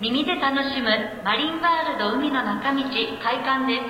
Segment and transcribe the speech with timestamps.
[0.00, 0.88] 耳で楽しむ
[1.22, 2.82] マリンワールド海の中道
[3.22, 3.84] 開館です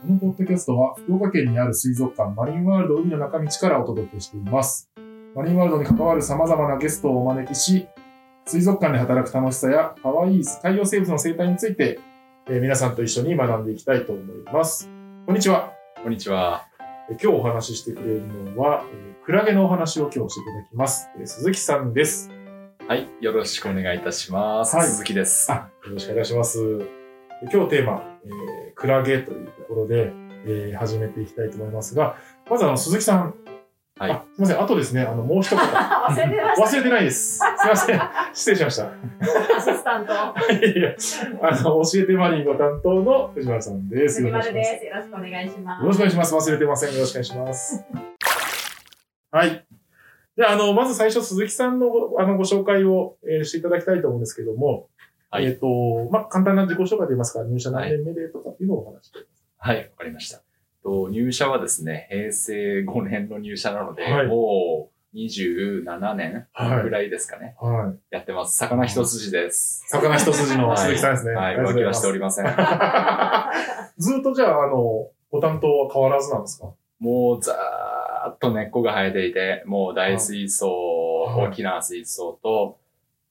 [0.00, 4.88] このポッドキャストは福岡県にある水族館マリンワールド海の中道からお届けしています。
[5.34, 7.86] マリンワールドに関わる様々なゲストをお招きし、
[8.46, 12.00] 水族館で働く楽しさや可愛い海洋生物の生態について、
[12.46, 14.88] えー皆さんと一緒に学んでいきたいと思います。
[15.26, 15.72] こんにちは。
[16.02, 16.66] こんにちは。
[17.10, 21.08] えー今日お話ししてくれるのは、えークラゲのお話を今日していただきます。
[21.18, 22.30] えー鈴木さんです。
[22.86, 24.76] はい、よろしくお願いいたします。
[24.76, 25.50] はい鈴木です。
[25.50, 26.78] あ、よろしくお願いします。
[26.78, 26.84] で
[27.50, 30.12] 今日テーマ、えークラゲというところで、
[30.44, 32.16] えー始めていきたいと思いますが、
[32.50, 33.34] まずあの、鈴木さん。
[33.96, 34.60] はいあすいません。
[34.60, 35.56] あとですね、あの、もう一方。
[36.12, 36.66] 忘れてました。
[36.68, 37.38] 忘れてないです。
[37.38, 38.00] すいません。
[38.34, 38.84] 失礼しました。
[39.56, 40.12] アシスタント。
[40.12, 40.94] いやいや、
[41.40, 44.16] あの、教えてマリンご担当の藤原さんです。
[44.16, 44.74] 杉よろしくお願いします。
[44.74, 44.84] 丸です。
[44.84, 45.80] よろしくお願いします。
[45.80, 46.34] よろしくお願いします。
[46.34, 46.94] 忘れてません。
[46.94, 47.84] よろしくお願いします。
[49.30, 49.64] はい。
[50.36, 54.88] じゃあ、あの、まず最初、鈴木さんのごあのご紹介を、えーしていただきたいと思うんですけども、
[55.30, 60.42] はいえっ、と、まあ、簡単な自己紹介といいますか、入社何年目でとかっていうのをお話ししてくだはい、わかりました。
[60.82, 67.54] と入社はですね、平成5年の入社なので、はいもう27年はいぐらいですかね。
[67.60, 68.14] はい。
[68.14, 68.58] やってます。
[68.58, 69.84] 魚一筋です。
[69.88, 71.34] 魚一筋のはい鈴木さんですね。
[71.34, 72.46] はい、浮気はしておりません。
[73.96, 76.72] ずっとじゃあ、あの、ご担当は変わらずなんですか？
[76.98, 77.56] もうざー
[78.28, 82.78] っと根っこが生えていて、もう大水槽、はい大きな水槽と、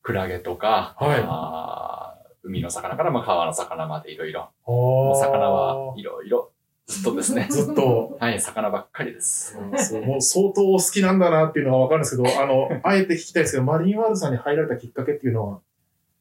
[0.02, 2.14] クラゲとか、はいあー
[2.46, 4.50] 海の魚からまあ川の魚までいろいろ。
[4.68, 6.52] 魚はいろいろ、
[6.88, 7.48] ずっとですね。
[7.52, 9.58] ずっと、はい、魚ばっかりです。
[9.78, 15.60] そうもう相当好きなんだなっていうのがわかるんですけど、あの、 あえて聞きたいですけど、マリンワールドさんに入られたきっかけっていうのは、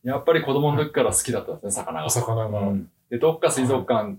[0.04, 2.10] やっぱり子供の時から好きだったんですね、魚がお。
[2.10, 2.60] 魚が。
[2.60, 4.16] うんで、どっか水族館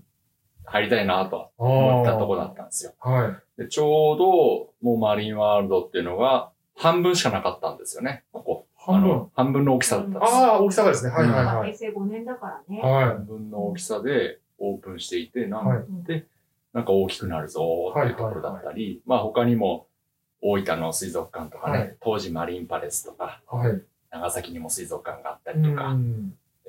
[0.66, 2.92] 入りたいなとあ思ったとこだったんですよ。
[3.00, 3.10] あ。
[3.10, 3.36] はい。
[3.58, 8.66] で、ちょうど、もうマリンワールドっていうのが半分しかなかったんですよね、ここ。
[8.76, 10.34] 半分あの半分の大きさだったんです。
[10.34, 11.10] ああ、大きさがですね。
[11.10, 11.72] はいはいはい。
[11.72, 12.80] 平成5年だからね。
[12.82, 16.26] は半分の大きさでオープンしていて、なんはいで、
[16.72, 19.86] なんか大きくなるぞーっていうところだったり、まあ他にも
[20.42, 23.56] 大分の水族館とかね、はい当時マリンパレスとか、い。
[23.56, 23.82] はい。
[24.10, 25.96] 長崎にも水族館があったうりとか、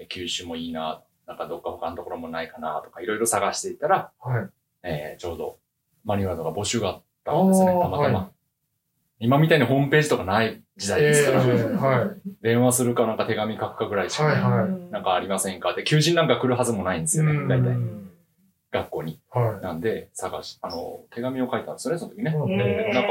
[0.08, 4.50] 九州もいいな、なんかどっか他のところもないかなとか、いろいろ探していたら、はい。
[4.84, 5.58] えーちょうど
[6.06, 8.20] マリンワールドが募集があったんですね、たまたま。
[8.20, 8.30] は
[9.20, 12.10] 今みたいにホームページとかない時代ですから、えーはい。
[12.42, 15.74] 電話するかなんか手紙書くかぐらいしか、はいはいなんかありませんか？
[15.74, 17.70] で、求人なんか来るはずもないんですよね、うん大体。
[17.70, 18.02] うん
[18.72, 19.22] 学校に。
[19.32, 22.36] はなんで、探し、あの、手紙を書いたんですよね、その時ね。
[22.36, 23.10] うんでなんか、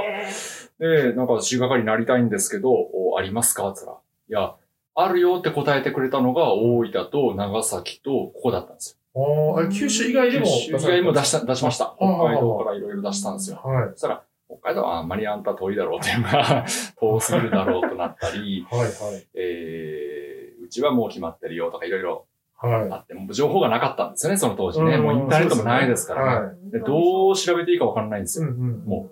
[0.80, 3.70] へで、なんか、修学係になりたいんですけど、おありますか？
[3.70, 4.54] って言ったら、いや、
[4.94, 9.03] あるよって答えてくれたのが、大分と長崎とここだったんですい。
[9.16, 10.40] ああ、え九州以外でよ。
[10.42, 11.94] も九州以外も出した、出しました。
[11.96, 13.60] 北海道からいろいろ出したんですよ。
[13.64, 13.90] はい。
[13.92, 16.64] そしたら、北海道はあんまりあんた遠いだろうっていうのが、
[17.00, 18.90] 遠すぎるだろうとなったり、はいはい。
[19.34, 22.26] えー、うちはもう決まってるよとかいろいろ
[22.56, 22.90] はい。
[22.90, 24.96] あって、もう情報がなかったんですよね、その当時ね。
[24.96, 26.46] うんもうインターネットもないですからね。
[26.46, 26.70] はい。
[26.70, 28.48] でどう調べていいかわかんないんですよ。
[28.48, 28.84] うんうん。
[28.84, 29.10] も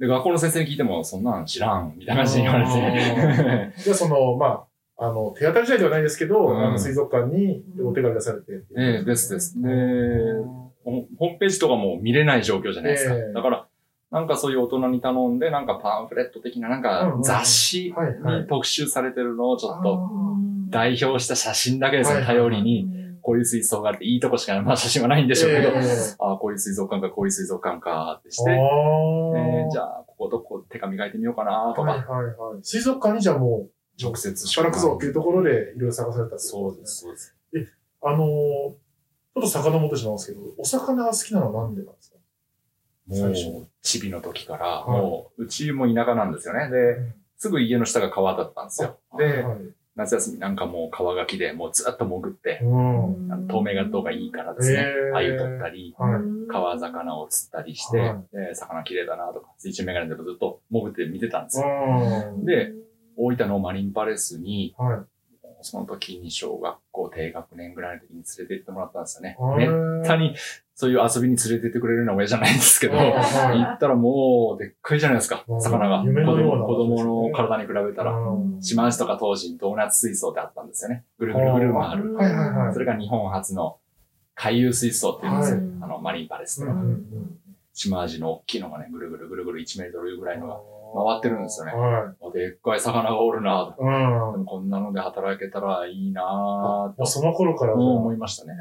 [0.00, 3.72] で、学校の先生に聞いても、そんなん知らん、みたいな感じで言われて。
[3.84, 4.64] じゃあその、まあ、
[5.00, 6.58] あの、手当たり次第ではないですけど、うん。
[6.58, 8.66] あの水族館にお手紙出されてって。
[8.76, 9.60] ええですです。
[9.60, 9.68] で、
[10.84, 13.14] ホホームページとかも見れない状況じゃないですか。
[13.14, 13.32] ええ。
[13.32, 13.66] だから、
[14.10, 17.22] なんかそういう大人に頼んで、なんかパンフレット的な、なんうんかうん。
[17.22, 17.94] 雑誌
[18.24, 20.70] に特集されてるのをちょっとー。
[20.70, 22.88] 代表した写真だけですね、頼りに、
[23.22, 25.84] こういう水槽があって、いいとこしか、まあ写真はないんでしょうけど、ええ。
[26.18, 32.58] ああ、こういう水族館か、こういう水族館かってして、あえーーじゃあ、こことここ手紙書いてみようかなとか、はいはいはい。
[32.62, 33.70] 水族館にじゃあもう、
[34.02, 37.36] 直接働くぞっていうところでいろいろ探されたってことそうです、そうです。
[38.02, 42.16] あのー、ちょっと遡ってしまうんですけど、お魚が好きなのはなんでなんですか？
[43.06, 46.70] も最初う、チビの時から、はいもう、うちも田舎なんですよね。
[46.70, 46.96] で、
[47.36, 48.98] すぐ家の下が川だったんですよ。
[49.18, 49.58] で、はい、
[49.96, 53.48] 夏休みなんかもう川垣でもうずっと潜って、うん。
[53.48, 56.48] 透明がどうがいいからですね鮎取ったり、はい。
[56.48, 58.14] 川魚を釣ったりして、
[58.54, 61.66] 魚綺麗だなとか、水中メガネでもずっと潜って見てたんですよ。
[62.36, 62.44] うん。
[62.44, 62.72] で、
[63.20, 64.98] 大分のマリンパレスに、はい。
[65.62, 69.36] その時に小学校低学年ぐらいの時に連れて行ってもらったんですよね。
[69.38, 70.34] へめーったに
[70.74, 76.00] そういう遊びに連れて行ってくれるような親じゃないんですけど、はい行ったらもう、でっかいじゃないですかう、ん魚が。
[76.02, 78.12] 子供子供の体に比べたら。
[78.16, 81.04] うん島内とか当時ドーナツ水槽ってあったんですよね。
[81.18, 82.72] ぐるぐるぐる回る。
[82.72, 83.76] それが日本初の
[84.34, 85.58] 海遊水槽っていうんですよ。
[85.58, 86.72] はいあの、マリンパレスとか。
[86.72, 87.04] ん
[87.74, 91.72] 島味の大きいのがね、ぐるぐるぐるぐる1メートルぐらいのがうん回ってるんですよね。
[91.72, 93.74] はおでっかい魚がおるな。
[93.78, 94.32] うん。
[94.32, 98.52] でもこんなので働けたらいいなぁとその頃から思いましたね。
[98.54, 98.56] へ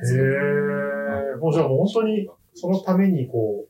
[1.34, 1.36] え。
[1.38, 3.70] もうじゃあもう本当にそのためにこう、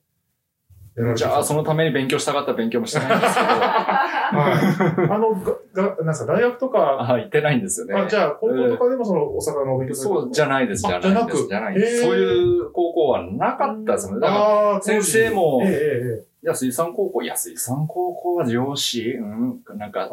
[1.16, 5.12] じゃあ、そのために勉強したかったら勉強もしてないんですけど、 はい。
[5.12, 7.96] あの、が、が、なんすか、大学とか、あ、行ってないんですよね。
[7.96, 11.46] あ、じゃあ、高校とかでもその、お魚のお勉強そう、じゃないです、じゃないです。
[11.46, 11.80] あじゃなく？
[11.88, 14.28] そういう高校はなかったですもんね。
[14.28, 14.40] だか
[14.74, 19.12] ら、先生もええや、水産高校、いや、水産高校は上司？
[19.14, 20.10] うんなんか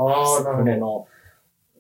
[0.59, 1.07] 船の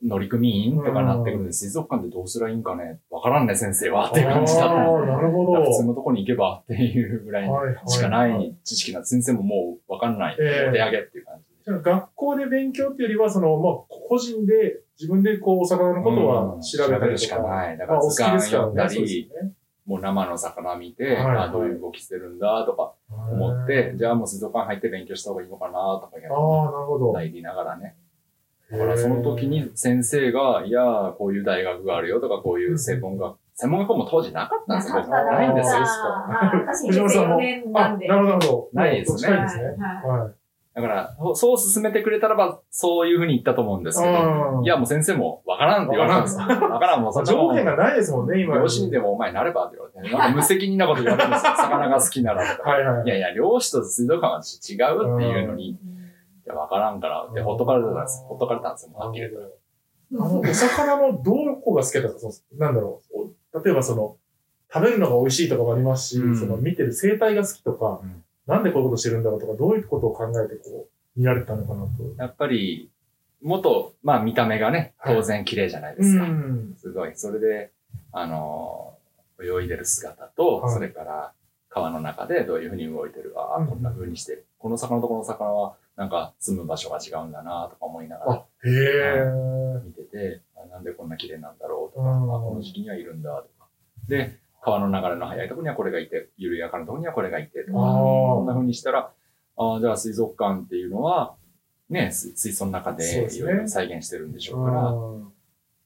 [0.02, 3.00] 乗組員とかなってくるんで、水族館でどうすりゃいいんかね？
[3.10, 4.10] わからんね、先生は。
[4.10, 5.62] っていう感じだなるほど。
[5.62, 5.68] で。
[5.70, 7.50] 普通のとこに行けばっていうぐらい
[7.86, 10.36] しかない知識な先生ももうわかんない。
[10.38, 11.46] おええ手上げっていう感じ
[11.82, 13.72] 学校で勉強っていうよりは、その、まあ、
[14.08, 17.06] 個人で、自分でこう、お魚のことは調べたりとか。
[17.06, 17.76] るしかない。
[17.76, 19.52] だかまあ、らお好きですね。
[19.86, 27.12] もう生の魚見て、はいはいあどういう動きしてるんだとか思って、じゃあもう水族館入って勉強した方がいいのかなとか、ああ、なるほど。
[27.12, 27.96] 入りながらね。
[28.70, 35.00] だからその時に先生が、いやー、こういう大学があるよとか、こういう専門学、専門学校も当時なかったんですよ。
[35.02, 35.76] 僕ないんですよ。
[35.76, 38.08] はい私、 藤本さんも4年あ、なんで。
[38.08, 38.68] なるほど、なるほど。
[38.72, 39.64] ないですね近いですね。
[39.64, 40.34] はいはい。
[40.76, 46.42] だから、そそう進めてくれたらば、そういうふうに言ったと思うんですけど、あいや、もう先生もわからんって言われたんですよ。
[46.68, 48.58] わからん、もうそ条件がないですもんね、今。
[48.58, 51.52] 漁師にでもお前なればって言われて、なんか無責任なこと言われるんですよ。
[51.56, 52.70] 魚が好きならとか。
[52.70, 53.04] はいはい。
[53.06, 55.78] いやいや、漁師と水族館は違うっていうのに、い
[56.44, 58.22] や、わからんから、で、ほっとかれたんです。
[58.28, 59.22] ほっとかれたんですよ、もうはっき。
[59.22, 61.32] あの、お魚のど
[61.64, 62.18] こが好きだったか
[62.58, 63.30] なんだろう。
[63.54, 64.18] お例えばその、
[64.70, 71.90] 食べるのが美味しいとかもありますし、うんその見てる生態が好きとか、うんなんでこういうことしてるんだろうとか、どういうことを考えてこう、見られてたのかなと。
[72.18, 72.90] やっぱり、
[73.42, 76.24] 元、まあ見た目がね、はい当然綺麗じゃないですか。
[76.24, 76.74] ん。
[76.78, 77.12] すごい。
[77.16, 77.72] それで、
[78.12, 78.96] あのー
[79.38, 81.32] 泳いでる姿と、はいそれから、
[81.68, 89.82] 川の中でどういうふうに動いてるああ、うんこんな風にして、この魚とこの魚は、なんか住む場所が違うんだなとか思いながらあ、へえ。
[89.84, 93.66] 見てて、あなんでこんな綺麗なんだろうとか、この時期にはいるんだとか。
[94.08, 98.54] で、川の流れの速いところにはこれがいて、緩やかなところにはこれがいてとか、あこんなあ。
[98.54, 99.12] 風にしたら、
[99.56, 101.34] ああ、じゃあ水族館っていうのは、
[101.88, 105.32] ね、水水槽の中でいろいろ再現してるんでしょうから、うん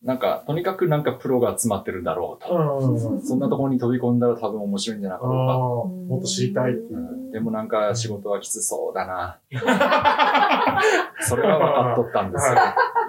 [0.03, 2.57] なんか、とにかくなんかプロが詰まってるんだろうと。
[2.57, 3.23] うん。
[3.23, 6.73] そんなところに飛び込んだら多分面白いんじゃなかああ、ろもっと知りたい。
[6.73, 9.41] うん、でもなんか仕事はきつそうだな。
[11.21, 12.57] それは分かっとったんですよ。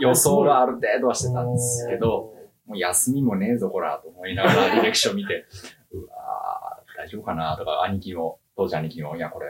[0.01, 2.33] 予想がある程度はしてたんですけど、
[2.71, 5.45] もう休みもねえぞ、こら、と思いながらディレクション見て、
[5.91, 9.47] うわー大丈夫かなとか、兄貴も、当時兄貴も、いや、これ、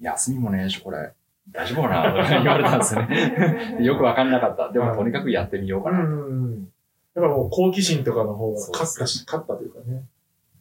[0.00, 1.12] 休みもねえし、これ、
[1.52, 3.76] 大丈夫かなとか言われたんですよね。
[3.78, 4.72] で よくわかんなかった。
[4.72, 6.00] でも、とにかくやってみようかうな。
[6.00, 10.02] やっぱもう好奇心とかの方が勝ったし、勝ったというかね。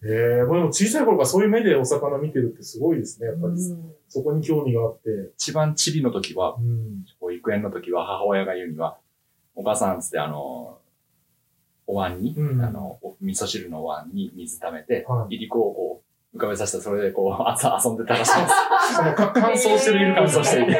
[0.05, 3.53] へえ、もうでも小さい頃からそういう目でお魚見てるってすごいですね、やっぱり。
[4.09, 5.31] そこに興味があって。
[5.37, 7.05] 一番チビの時は、うん。
[7.19, 8.97] 保育園の時は母親が言うには、
[9.55, 10.79] お母さんつってあの、
[11.87, 16.01] お椀に、うんあの、お味噌汁のお椀に水溜めて、はいいりこをこ
[16.33, 18.55] う、浮かべさせて、それでこう、朝 遊んでたらしいんです。
[19.33, 20.73] 乾燥してるイルカ乾燥している。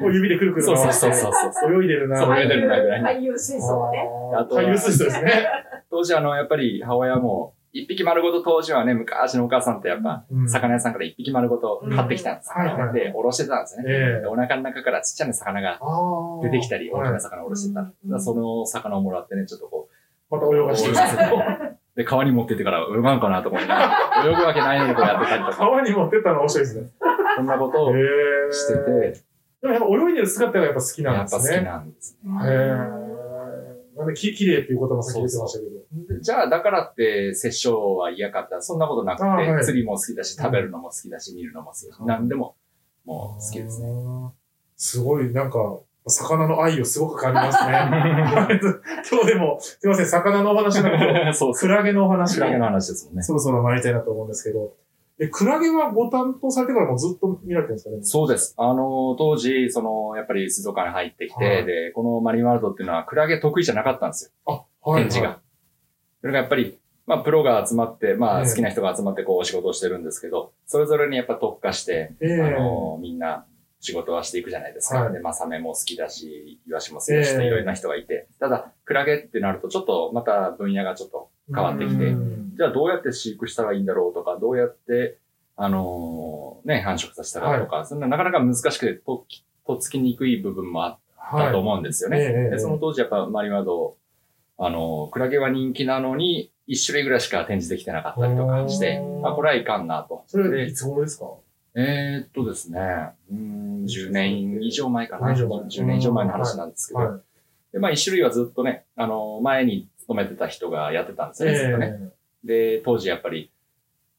[0.00, 1.82] こう指でくるくるそう回してそうそうそうそう。
[1.82, 2.18] 泳いでるな。
[2.18, 4.08] そう泳いでるなぐらい俳優水槽ね。
[4.34, 5.46] あとは海流水素ですね。
[5.90, 13.84] 当時あの、やっぱり母親も、一匹丸ごと当時はね、昔のお母さんってやっぱ、うん魚屋さんから一匹丸ごと買ってきたんですよ、うんはいはいで、おろしてたんですね。
[13.86, 16.42] ええでお腹の中からちっちゃな魚がああ。
[16.42, 18.20] 出てきたり、大きはない魚をおろしてた。
[18.20, 19.91] その魚をもらってね、ちょっとこう、
[20.32, 20.96] また泳がしてる。
[21.94, 23.86] で、川に持ってってから泳がんかなと思いなが
[24.24, 26.88] ら、泳ぐわけないのにこうやってたりとか、川に持ってったの面白いですね。
[27.36, 27.92] そんなことを。
[28.50, 29.22] してて、
[29.60, 31.62] でもやっぱ泳いでる姿がやっぱ好きなやっぱ好きんですね。
[31.62, 32.30] なんですね。
[32.44, 33.12] へえ。
[33.96, 36.14] なんで、き、綺麗っていう言葉さっき出てましたけど。
[36.14, 42.56] でじゃあ、だからって、殺生は嫌かったら、そんなことなくて、あはい釣りも好きだし、食べるのも好きだし、見るのも好きだし、うん何でも、
[43.04, 43.90] もう好きですね。
[43.90, 44.30] ね。
[44.76, 45.58] すごい、なんか、
[46.06, 47.72] 魚の愛をすごく感じますね。
[49.10, 53.22] 今日でも、すいません、魚のお話なんだけど、 そうクラゲのお話がクラゲの話ですもんね。
[53.22, 54.72] そろそろ参りたいなと思うんですけど、
[55.18, 57.98] え、クラゲはご担当されてからもずっと見られてるんですかね？
[58.02, 58.54] そうです。
[58.56, 64.64] あの、当時、その、やっぱり水族館に入ってきて、はいで、このマリンワールドっていうのは、クラゲ得意じゃなかったんですよ。
[64.84, 65.02] あ、はい。
[65.02, 65.38] 展示が。
[66.20, 73.44] それがやっぱり、まあ、プロが集まって、まあ、ええ好きな人が集まって、こう、お仕事をしてるんですけど、それぞれにやっぱ特化して、ええあの、みんな
[73.82, 75.02] 仕事はしていくじゃないですか。
[75.02, 78.28] はいで、まあ、サメも好きだし、イワシも好きだし、ええいろいろな人がいて。
[78.38, 85.18] ただ、クラゲってなると、ちょっと、また分野がちょっと変わってきてうんじゃあどうやって飼育したらいいんだろうとか、どうやって、
[85.56, 89.26] あのーね、繁殖させたらとか、そんななかなか難しくて、と、
[89.66, 90.98] とっつきにくい部分もあっ
[91.40, 92.18] たと思うんですよね。
[92.18, 93.96] ええええでその当時やっぱマリワード、
[94.58, 100.22] あのークラゲは人気なのに、一種類ぐらいしか展示できてなかったりとかしてあ、これはいかんなと。
[100.28, 101.26] それ、でいつ頃ですか？
[101.74, 102.78] えーっとですね、
[103.30, 105.34] うーん、10年以上前かな。
[105.34, 107.20] 10年以上前10年以上前の話なんですけど、はい。
[107.72, 111.98] で、まあ一種類はずっとね、あのー前に勤めてた人がやってたんですよね、ずっとね。
[112.44, 113.50] えで、当時やっぱり、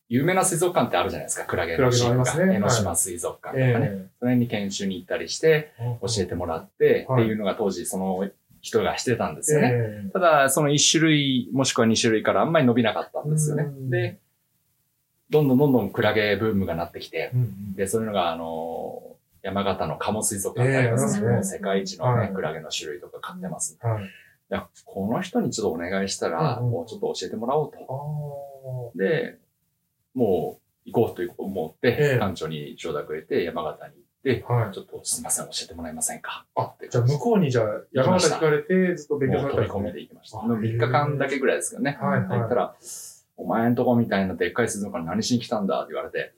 [0.09, 1.45] 有名な水族館ってあるじゃないですか。
[1.45, 3.89] クラゲのクラゲのありますね江ノ島水族館とかね。
[3.91, 8.29] えその辺に研修に行ったりして、え教えてもらって、はいっていうのが当時その
[8.61, 9.71] 人がしてたんですよね。
[9.73, 13.67] えただ、その1種類、もしくは2種類からあんまり伸びなかったんですよねう。
[13.67, 14.19] んで、
[15.33, 19.01] どんどんどんどんクラゲブームがなってきてえ、うんで、そういうのが、あの、
[19.41, 21.21] 山形の鴨水族館ってありますね。
[21.21, 23.77] ええありますね世界一のね、はいクラゲの種類とか買ってます。
[23.81, 24.03] はい。
[24.03, 24.07] い
[24.49, 28.93] や、この人にちょっとお願いしたら、うんうんもうちょっと教えてもらおうと。
[28.95, 29.37] あで、
[30.13, 34.53] もう行こうと思って、ええ館長に承諾を得て山形に行って、あ。
[34.53, 34.73] はい。
[34.73, 36.45] ちょっとすみません、教えてもらえませんか？
[36.55, 40.39] あ、じゃあ向こうにじゃあ山形行かれてずっと勉強さもう飛び込みで行きました。
[40.39, 41.97] あ3日間だけぐらいですけどね。
[41.99, 42.75] はいは行ったら、
[43.35, 46.33] お前んとこみたいなでっかい水族館何しに来たんだって言われて。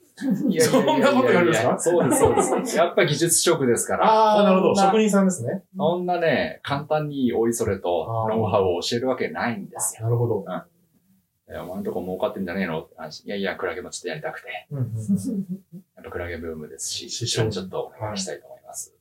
[0.48, 1.76] いそんなこと言われるんですか？
[1.78, 2.76] そうです、そうです。
[2.76, 3.98] やっぱ技術職ですかい。
[3.98, 4.04] ら。
[4.10, 4.74] ああ、なるほど。
[4.74, 5.62] 職人さんですね。
[5.76, 10.06] そんなね、簡単においそれとノウハウを教えるわけないんですよ。
[10.06, 10.44] なるほど。
[11.48, 13.24] えお前んとこ儲かってんじゃねえのって話。
[13.24, 14.66] いやいや、クラゲもちょっとやりたくて。
[14.70, 14.86] うんうん
[15.96, 18.94] やっぱクラゲブームですし、 師匠一緒にちょっとお願いしたいと思います。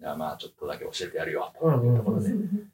[0.00, 2.70] じゃあまあ、ちょっとだけ教えてやるよ、とうんいうところで、うん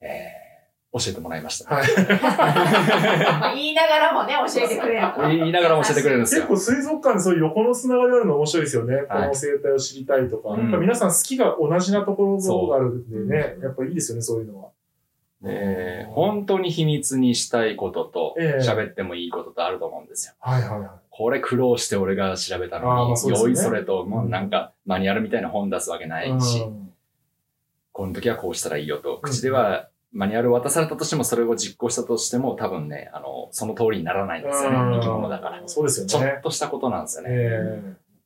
[0.00, 0.51] えー、
[0.92, 1.74] 教えてもらいました。
[1.74, 1.86] はい。
[1.88, 5.08] ま あ言いながらもね、教えてくれる。
[5.38, 6.42] 言いながら教えてくれるんですよ。
[6.42, 9.04] 結構水族館でそういう横のつながりあるの面白いですよね。
[9.08, 10.50] こはいの生態を知りたいとか。
[10.50, 14.68] うん皆さん好きが同じなところがあるんでね、やっぱいいですよね、そういうのは。
[15.44, 20.34] えー本当に秘密にしたいことと、ええ喋ってもいいこととあると思うんですよ。
[20.40, 20.88] はいはいはい。
[21.08, 26.92] これ苦労して俺が調べたのに、ね用意それと、もうなんかマニュアルみたいな本出すわけないし、うん
[27.94, 35.62] この時はこうしたらいいよと、口ではマニュアル渡されたとしても、それを実行したとしても、多分ね、あの、その通りにならないんですよね、うん生き物だから。
[35.66, 36.42] そうですちょよねっ。
[36.42, 37.30] としたことなんですよね。
[37.32, 37.82] え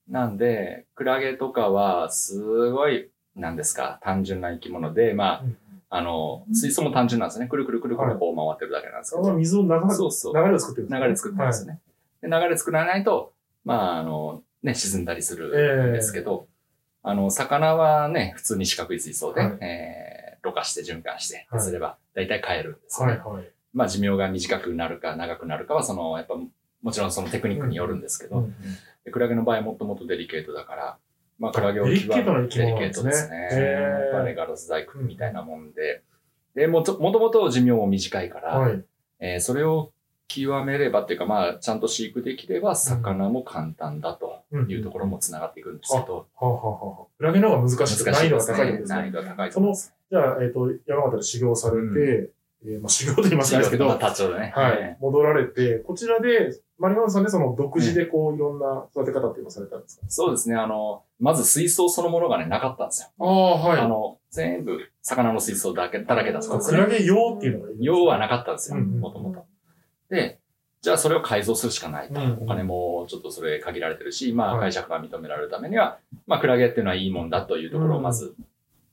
[0.09, 5.57] なんで、クラゲとかは、すごい、なんですか、単純な生き物で、まうん
[5.89, 7.49] あ、あの、水槽も単純なんですよね。
[7.49, 9.33] くるくるくるくるこう回ってるだけなんですけど。
[9.33, 10.37] 水を流れそうそう。
[10.37, 11.81] 流れを作ってる流れ作ってますね。
[12.21, 13.33] で流れ作らないと、
[13.65, 15.49] まあ、あの、ね、沈んだりする
[15.91, 16.47] んですけど、
[17.03, 20.06] あの、魚はね、普通に四角い水槽で、はいえー、
[20.47, 23.15] ろ過して循環してはいすれば、大体帰るんですよね。
[23.19, 23.51] はいはい。
[23.73, 28.55] まあ、寿命が短くなるか長くなるかは、その、やっぱ、もちろんそのテクニックによるんですけど、うん
[29.05, 30.99] でクラゲの場合はもっともっとデリケートだから、
[31.39, 33.49] まあ、クラゲをデリケートな生き物デリケーなんですねトですね。
[33.53, 36.03] へーやっぱね、ガラス細工みたいなもんで、
[36.57, 38.85] で、もともともと寿命も短いから、はい。
[39.21, 39.93] えーそれを
[40.29, 48.05] 極めればっていうか、まあ、ちゃんと飼育できれば、魚も簡単だというところもつながっていくんですけど、はあ、はあはあ、クラゲの方が難しい。
[48.05, 48.97] 難易度が高いですね。
[48.97, 49.95] 難易度が高いと思います。
[50.11, 52.31] じゃあ、えっ、と、山形で修行されて、
[52.65, 53.87] えーまあ、修行と言いますけど、
[54.39, 54.53] ね。
[54.55, 60.57] はい、戻られて、こちらで、マリマンさんでその独自でこう、いろんな育て方っていうのをされたんですか、そうですね。
[60.57, 63.09] あの、まず水槽そのものがね、なかったんですよ。
[63.19, 63.81] ああ、はい。
[63.81, 66.79] あの、全部、魚の水槽だけ、だらけだったんですね。
[66.79, 69.45] クラゲ用っていうのがいい用はなかったんですよ、うんうんもともと。
[70.11, 70.39] で、
[70.83, 72.21] じゃあそれを改造するしかないと。
[72.21, 78.35] うんうんお金もちょっとそれ限られてるし、まはいあ解釈が認められるためには、まあクラゲっていうのはいいもんだというところをまず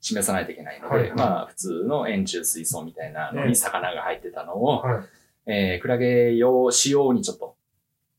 [0.03, 1.13] 示さないといけないので、はいはい。
[1.13, 3.49] まあ普通の円柱水槽みたいなのね。
[3.49, 5.01] に魚が入ってたのを、は
[5.47, 5.51] い。
[5.51, 7.55] えークラゲ用、仕様にちょっと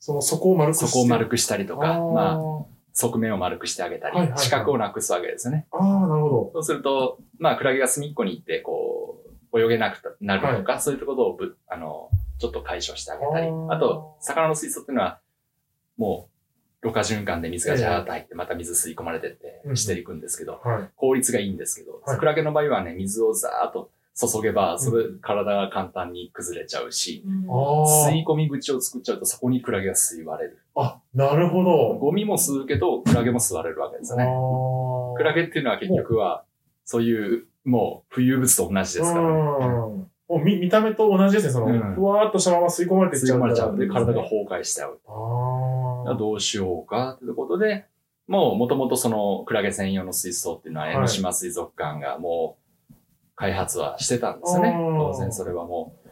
[0.01, 0.77] その底を丸く。
[0.77, 2.13] 底を丸くしたりとか、あー。
[2.13, 2.65] まあ
[2.97, 4.39] 側面を丸くしてあげたり、はいはいはい。
[4.39, 5.67] 四角をなくすわけですよね。
[5.73, 9.23] あー、なるほそうすると、まあクラゲが隅っこに行って、こ
[9.53, 13.49] う、泳げなくなるとか、そういうことをぶ、あの、ちょっと解消してあげたり。
[13.71, 15.21] あと、魚の水槽っていうのは、
[15.97, 16.34] もう、
[16.85, 20.61] ろ過循環で水がジャーッと入って、また水吸い込まれてってうんしていくんですけど。
[20.97, 30.59] 効率がいいんですけど、はいクラゲの場合はね、水をザーッと注げば、それ、体が簡単に崩れちゃうし、吸い込み口を作っちゃうと、そこにクラゲが吸い割れる。
[30.77, 30.83] あ。
[30.83, 31.95] あ、なるほど。
[31.95, 34.25] ゴミも吸うけど、クラゲも吸われるわけですよね。
[34.25, 36.45] あクラゲっていうのは結局は、
[36.85, 39.29] そういう、もう、浮遊物と同じですからね。
[39.31, 41.53] うんもう見見た目と同じですね。
[41.53, 43.55] その、うんふわーっとしたまま吸い込まれていっ吸いちゃうから。
[43.55, 43.79] 込まれちゃう。
[43.79, 44.99] で、体が崩壊しちゃう。
[45.07, 45.44] ああ。
[46.19, 47.17] どうしようか？
[47.19, 47.87] ということで、
[48.27, 52.59] もう、もともとその、クラゲ専用の水槽っていうのは、はい江ノ島水族館がも
[52.91, 52.95] う、
[53.37, 54.69] 開発はしてたんですよね。
[54.69, 56.09] あー当然それはもう、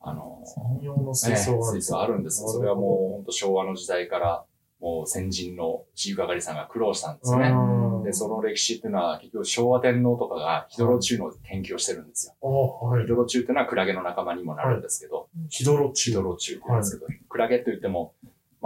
[0.00, 1.72] あの、専用の水ね槽がある。
[1.72, 2.48] 水槽あるんですよ。
[2.48, 4.44] それはもう、本当昭和の時代から、
[4.78, 7.48] もう先人の飼育係さんが苦労したんですよね。
[7.48, 12.48] うんで、その歴史っていうのは、結局昭和天皇とかがヒドロチュウの研究をしてるんですよ。
[12.48, 13.08] はいヒ。
[13.08, 18.12] ドロチュウっていうのはクラゲの仲間にもなるんですけど、ヒドロチヒドドロチュウって言うんですけど、クラゲと言っても、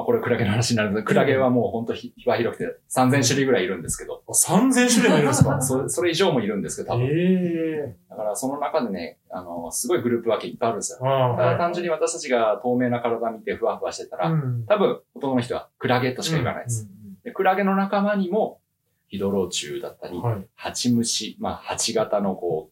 [0.01, 5.61] まあこれクラゲの話になるので、クラゲはもう本当ひ幅広くて3000種類ぐらいいるんですけど、あ3000種類もいるんですか？
[5.63, 7.07] それそれ以上もいるんですけど、多分。
[7.07, 10.99] ええだからその中でね、あの、すごいグループ分けいっぱいあるんですよ。
[11.07, 16.89] だはい単純に私たちが透明な体見てふわふわしてたら、うん多分、ほとんどの人はクラゲとしか言わないです。
[17.25, 18.61] でクラゲの仲間にも、
[19.09, 20.47] ヒドロチュウだったりうん。、はい。
[20.55, 22.71] ハチムシ、まあ、ハ型のこ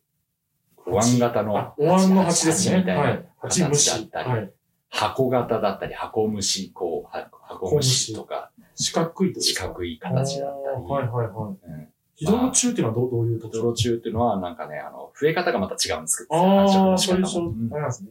[0.87, 2.79] う、お椀型のあ、お椀の鉢ですね。
[2.79, 3.25] みたいなはい。
[3.39, 3.91] 鉢虫。
[3.91, 4.53] 形だったりはい。
[4.91, 11.71] 箱型だったり、箱虫、こう、は箱虫とか、四角いと四角い形だったり、はいはいはい。
[11.71, 11.89] うん
[12.21, 18.11] 非道中っていうのはどうどういう特徴泥中っていうのはなんかね、あの、増え方がまた違うんですけど、ああ、そういう状の仕方もうなんですね。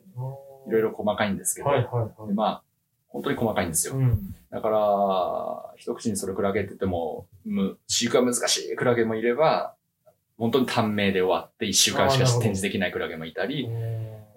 [0.67, 2.27] いろいろ細かいんですけど、はいはいはい。
[2.29, 2.63] でまあ、
[3.09, 3.95] 本当に細かいんですよ。
[3.95, 4.33] うん。
[4.49, 9.75] だから、一口にそれクラゲって言っても、む飼育が難しいクラゲもいれば、
[10.37, 13.67] 本当に短命で終わって一週間しか展示できないクラゲもいたり、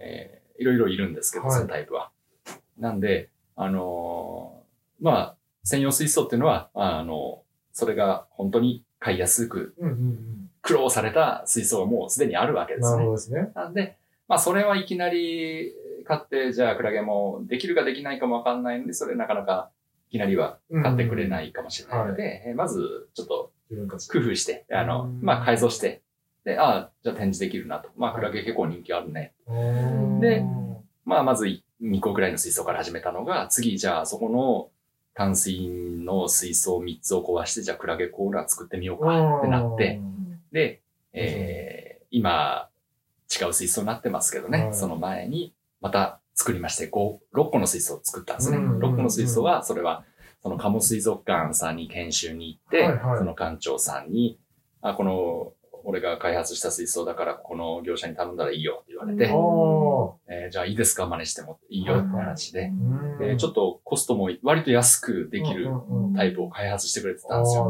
[0.00, 2.10] えーいろいろいるんですけど、はいそのタイプは。
[2.80, 9.74] なんで、あのーまあ、専用水槽っていうのは、あのそれが本当に飼いやすく
[10.62, 12.80] 苦労された水槽がもうすでにあるわけうん。
[12.80, 13.10] ですねなるほ。
[13.10, 13.52] どですね。
[13.54, 13.96] なんで、
[14.28, 15.72] まあ、それはいきなり
[16.04, 19.70] 買って、じゃあ、クラゲもできるかできないかもわかんないので、それなかなか
[20.08, 23.52] いきなりは買ってくれないかもしれないので、えーまず、ちょっと
[23.88, 26.02] 工夫して、あのうん、まあ、改造して、
[26.44, 27.88] で、ああ、じゃあ展示できるなと。
[27.96, 29.32] まあ、クラゲ結構人気あるね。
[30.20, 30.44] で
[31.04, 34.68] まあ、まず2個ぐらいの水槽から始めたのが、次、じゃあ、そこの
[35.14, 40.00] 淡水の水槽3つを壊して、じゃあ、クラゲコーナー作ってみようかってなって、
[40.52, 40.80] で、
[41.12, 42.68] えー今、
[43.40, 44.74] 違う水槽になってますけどね、はい。
[44.74, 48.56] その前に、また作りまして、5、6個の水槽を作ったんですね。
[48.56, 50.04] うん6個の水槽は、それは、
[50.42, 54.38] その鴨水族館さんに研修に行って、その館長さんに、
[54.80, 55.52] あ、この、
[55.84, 59.32] 俺が開発した水槽だから、この業者に頼んだらいいよって言われて、ああ。
[60.28, 65.68] えーじゃあいいですか真似してもいいよって話で、うんでちょっとコストも割と安くできる
[66.16, 67.66] タイプを開発してくれてたああ、んですよ。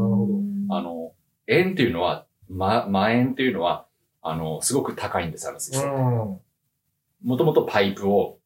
[0.71, 1.13] あの、
[1.47, 3.87] 円っていうのは、ま、万円っていうのは、
[4.23, 5.87] あの、すごく高いんです、あの水槽。
[5.87, 5.89] う
[7.27, 7.29] ん。
[7.29, 8.39] もともとパイプを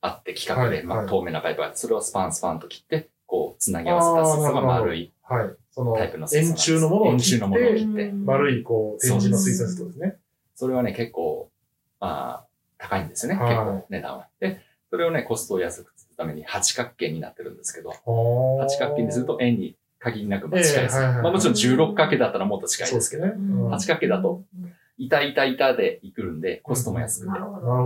[0.00, 5.54] あって企画で、まあ、はいはい透明なパイプがあって、それをスパンスパンと切って、こう、つなぎ合わせた水槽が丸いはい。
[5.70, 6.52] その、円。
[6.52, 8.12] 柱のものを切円柱のものをって、切って。
[8.12, 10.16] 丸い、こう、展示の水槽ですね。
[10.56, 11.50] それはね、結構、
[12.00, 12.46] まあ、
[12.78, 14.28] 高いんですよね、はい結構値段は。
[14.40, 14.60] で、
[14.90, 20.98] それをね、コストを安くするために八角形になってるんですけど、八八角形にすると円に限りなくまあ近いです。
[20.98, 23.26] まあもちろん16角形だったらもっと近いですけど、
[23.70, 24.42] 八角形だと、
[25.06, 27.40] 板板板でいくるんで、コストも安くて。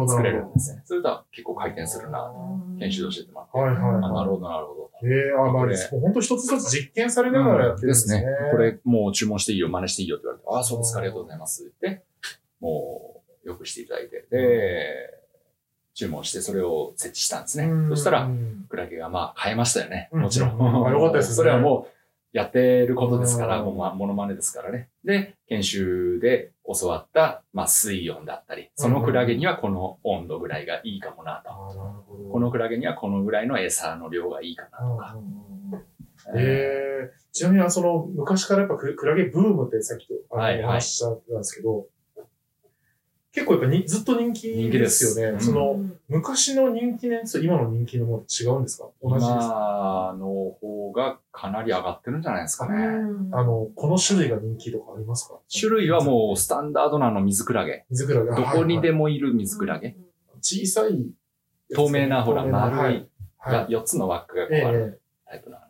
[0.08, 0.82] 作れるんですね。
[0.84, 2.32] それとは結構回転するな、
[2.78, 3.58] 研修で教えてもらって。
[3.58, 4.91] はいはいあなるはほど、なるほど。
[5.02, 5.06] い。
[5.06, 8.25] ええあ、まあ、これ本当一つ一つ実験されながらやってるんですね。
[8.50, 12.02] これもう注文していいよ、真似していいよって言われて、ああ、そうですか、ありがとうございますって
[12.60, 15.21] もう、よくしていただいて、で、
[15.95, 17.71] 注文してそれを設置したんですね。
[17.91, 20.08] そしたらう、んクラゲがまあ買えましたよね。
[20.12, 20.58] うんもちろん。
[20.58, 21.95] うんあよかったですねそれはもう、
[22.32, 24.88] やってることですから、うんもうま、モノマネですからね。
[25.04, 31.50] で、研修で教わった、まあ、水温だったり、そのクラゲにはこの温度ぐらいがいいかもなと。
[32.32, 34.96] このクラゲにはこのぐらいの餌の量がいいかなと。
[34.96, 35.16] か。
[36.36, 41.86] ええちなみに、その、昔からやっぱククラゲブームってさっきと話ししたんですけど、
[43.34, 45.32] 結構やっぱにずっと人気人気でですすよね。
[45.32, 48.88] うんその、昔の人気のやつと今の人気のもの違うんですか？
[49.02, 50.12] 同じですか？
[50.14, 50.26] 今の
[50.60, 52.76] 方がかなり上がってるんじゃないですかね。
[53.32, 55.34] あの、この種類が人気とかありますか？
[55.52, 57.84] 種類はもうスタンダードなの水クラゲ。
[57.90, 58.30] 水クラゲ。
[58.30, 58.99] どこにでも。
[58.99, 59.97] もいる水クラゲ。
[60.40, 61.04] 小さいや
[61.70, 61.75] つ。
[61.75, 63.08] 透明なほら丸いはい。
[63.38, 65.63] はが4つの枠がこうあるえタイプのあの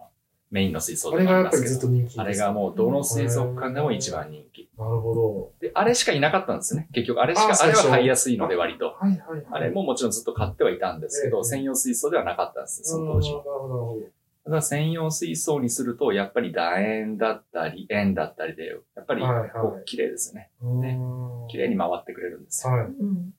[0.54, 1.80] メインの水槽あでもあれがやっぱりりますけど。
[1.80, 2.20] ずっと人気です。
[2.20, 4.70] あれがもうどの水族館でも一番人気。
[4.78, 6.88] なるほで、あれしかいなかったんですね。
[6.92, 8.84] 結局、あれしか、ああれは買いやすいので割と。
[8.84, 8.86] ど。
[8.92, 9.46] はいはいはい。
[9.50, 13.38] あれももちろんずっと買ってはいたんですけど、ええ専用水槽ではなかったんです、その当時は。
[13.38, 14.06] うんなるほど、なるほど。
[14.44, 20.50] ただ専用水槽にすると、やっぱり楕円だったり、円だったりで、やっぱりこう綺麗ですよね。
[21.48, 22.74] 綺麗に回ってくれるんですよ。
[22.74, 22.88] はい。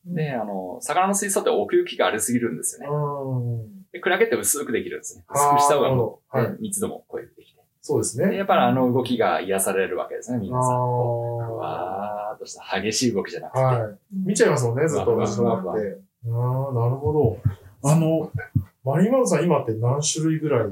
[0.06, 3.68] で、あの、魚の水槽って奥行きがありすぎるんですよね。
[3.96, 5.24] うんで、クラゲって薄くできるんですね。
[5.34, 7.62] 薄くした方がもう、はいね密度も濃くできて。
[7.82, 8.30] そうですね。
[8.30, 10.72] でやっぱりあの動きが癒されるわけですね、皆さん。
[10.72, 13.60] ふわーっとした激しい動きじゃなくて。
[13.60, 13.98] はい。
[14.26, 15.24] 見ちゃいますもんね、ずっとあ。
[15.24, 17.90] ああ、なるほど。
[17.90, 18.32] あの、
[18.84, 20.70] マリーマルさん今って何種類ぐらい？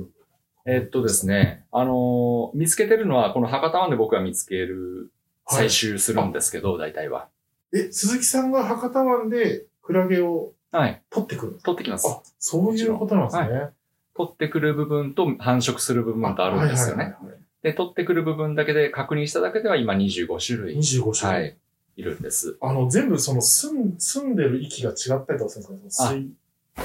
[0.66, 5.12] えっとですね、あのー見つけてるのは、この博多湾で僕が見つける、
[5.46, 7.28] はい採集するんですけど、大体は。
[7.76, 11.02] え、鈴木さんが博多湾でクラゲをはい。
[11.10, 11.72] 取ってくるんですか？
[11.72, 12.08] 取ってきます。
[12.10, 13.70] あ、そういうことなんですね。
[14.16, 17.04] 取ってくる部分と繁殖する部分とあるんですよね。
[17.06, 20.78] はいはいはいはいで、取ってくる部分だけで確認しただけでは今25種類。
[20.78, 21.42] 25種類。
[21.44, 21.58] はい。
[21.96, 22.58] いるんです。
[22.60, 26.10] あの、全部その住ん住んでる域が違ったりとかするんですか？
[26.12, 26.30] 水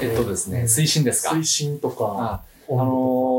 [0.01, 1.31] えっとですね、うん水深ですか？
[1.35, 2.83] 水深とか、あ、の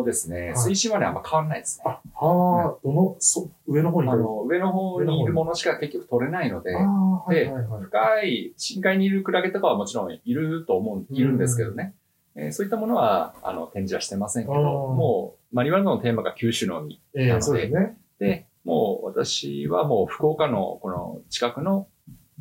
[0.03, 1.85] ーですね、はい水深はね、あんま変わんないですね。
[1.85, 2.01] か。
[2.15, 4.19] あ、はあ、どの、そ上の方にいる？
[4.19, 6.85] あの、上の方にいるものしか結局取れないのであ、あ、
[7.19, 7.83] はいはいはい。
[7.83, 11.95] 深い、深海にいるクラゲとかはもちろんいると思う、いるんですけどね。
[12.37, 17.99] えーそういったものは、あの、展示はしてませんけど、もう、マリワナのテーマが九種の海ええなのでそうですね。
[18.21, 21.89] で、もう私はもう福岡のこの近くの、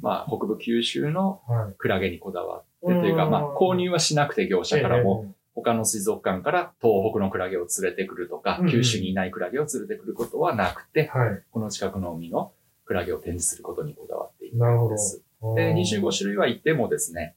[0.02, 1.74] まあ、北部九州のはい。
[1.78, 5.26] クラゲにこだわってというか、まあ、購入はしなくて業者からも、
[5.62, 11.42] 他の水族館から東北のクラゲを連れてくるとか九州にいないクラゲを連れてくることはなくて、はい。
[11.52, 12.52] この近くの海の
[12.86, 15.22] クラゲを展示することにこだわっているんです。
[15.56, 17.36] で、25種類はいてもですね、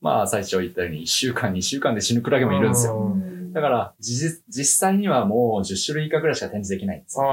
[0.00, 2.92] まあ、最初言ったように1週間、2週間で死ぬクラゲもいるんですよ。
[2.92, 3.16] よ
[3.52, 7.18] だから、実実際にはもう10種類以下ぐらいしか展示できないんです。
[7.20, 7.24] あ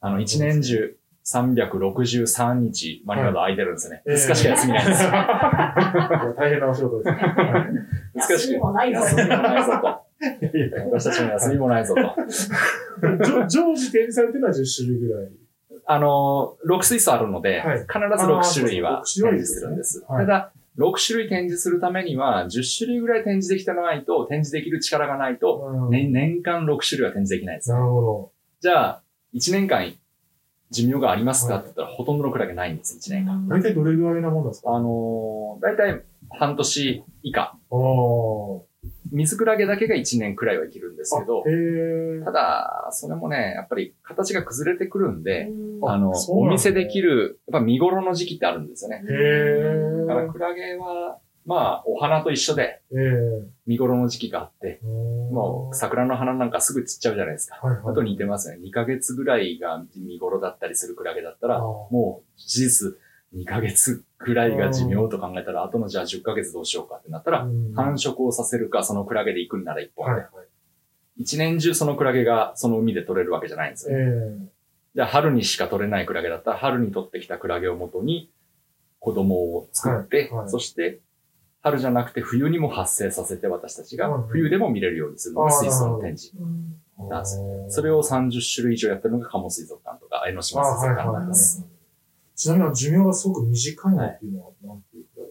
[0.00, 0.96] あの、1年中
[1.26, 4.02] 363日、マリナード空いてるんですよね。
[4.06, 5.10] ええ2日しか休みないんですよ。
[5.12, 6.34] あ。
[6.38, 7.18] 大変なお仕事ですね。
[8.14, 9.00] はい難しく休みもないぞ。
[9.00, 10.08] 休みもないぞと。
[10.92, 12.00] 私たちも休みもないぞと。
[13.24, 15.28] じょ常時展示されてるのは10種類ぐらい。
[15.90, 20.04] あの、6水槽あるので、はい必ず6種類は展示するんです。
[20.08, 27.70] はいただ、6種類展示するためには、10種類ぐらい展示できてないと、展示できる力がないと、うん年年間6種類は展示できないです。
[27.70, 29.02] なるほじゃあ、
[29.34, 29.92] 1年間
[30.70, 33.48] 寿命がありますかって言ったら、ほとんどのクラゲないんです、1年間。
[33.48, 33.54] ど。
[33.56, 34.74] 大体どれぐらいなもんなんですか？
[34.74, 37.56] あのー、だいたい半年以下。
[39.10, 41.42] 水クラゲだけが1年くらいは生きるんですけど
[42.24, 45.48] ただ、それもね、やっぱり形が崩れてくるんで、
[45.82, 49.02] ああの、ねお見せできる、やっぱ見頃の時期ってあるんですよね。
[49.08, 57.58] へだからークラゲは、まあ、お花と一緒でえー見頃の時期があって、ももう桜の花なんかすぐ散っちゃうじゃないですか。
[57.62, 57.92] はいはい。
[57.92, 58.58] あと似てますね。
[58.62, 62.98] 2ヶ月ぐらいが見頃だったりするクラゲだったら、もう事実
[63.34, 70.12] 2ヶ月ぐらいが寿命と考えたら、あとのじゃあ10ヶ月どうしようかってなったら、うん繁殖をさせるか、そのクラゲで行くんなら1本で。
[70.12, 70.46] はいはい。
[71.16, 73.98] 一年中そのクラゲがその海で取れるわけじゃないんですえよ。
[73.98, 74.38] ー
[74.94, 78.30] じゃあ春にしか取れないクラゲだったら、春に取ってきたクラゲを元に
[78.98, 81.00] 子供を作って、そして
[81.60, 86.36] 春じゃなくて冬にも発生させて私たちが冬でも見れるようにするのが水槽の展示。
[86.98, 91.64] なんですそれを30種類以上やってるのが鴨水族館とか江ノ島水族館なんです。
[92.38, 95.30] ちなみに寿命がすごく短いのっていうのは何ていうくらい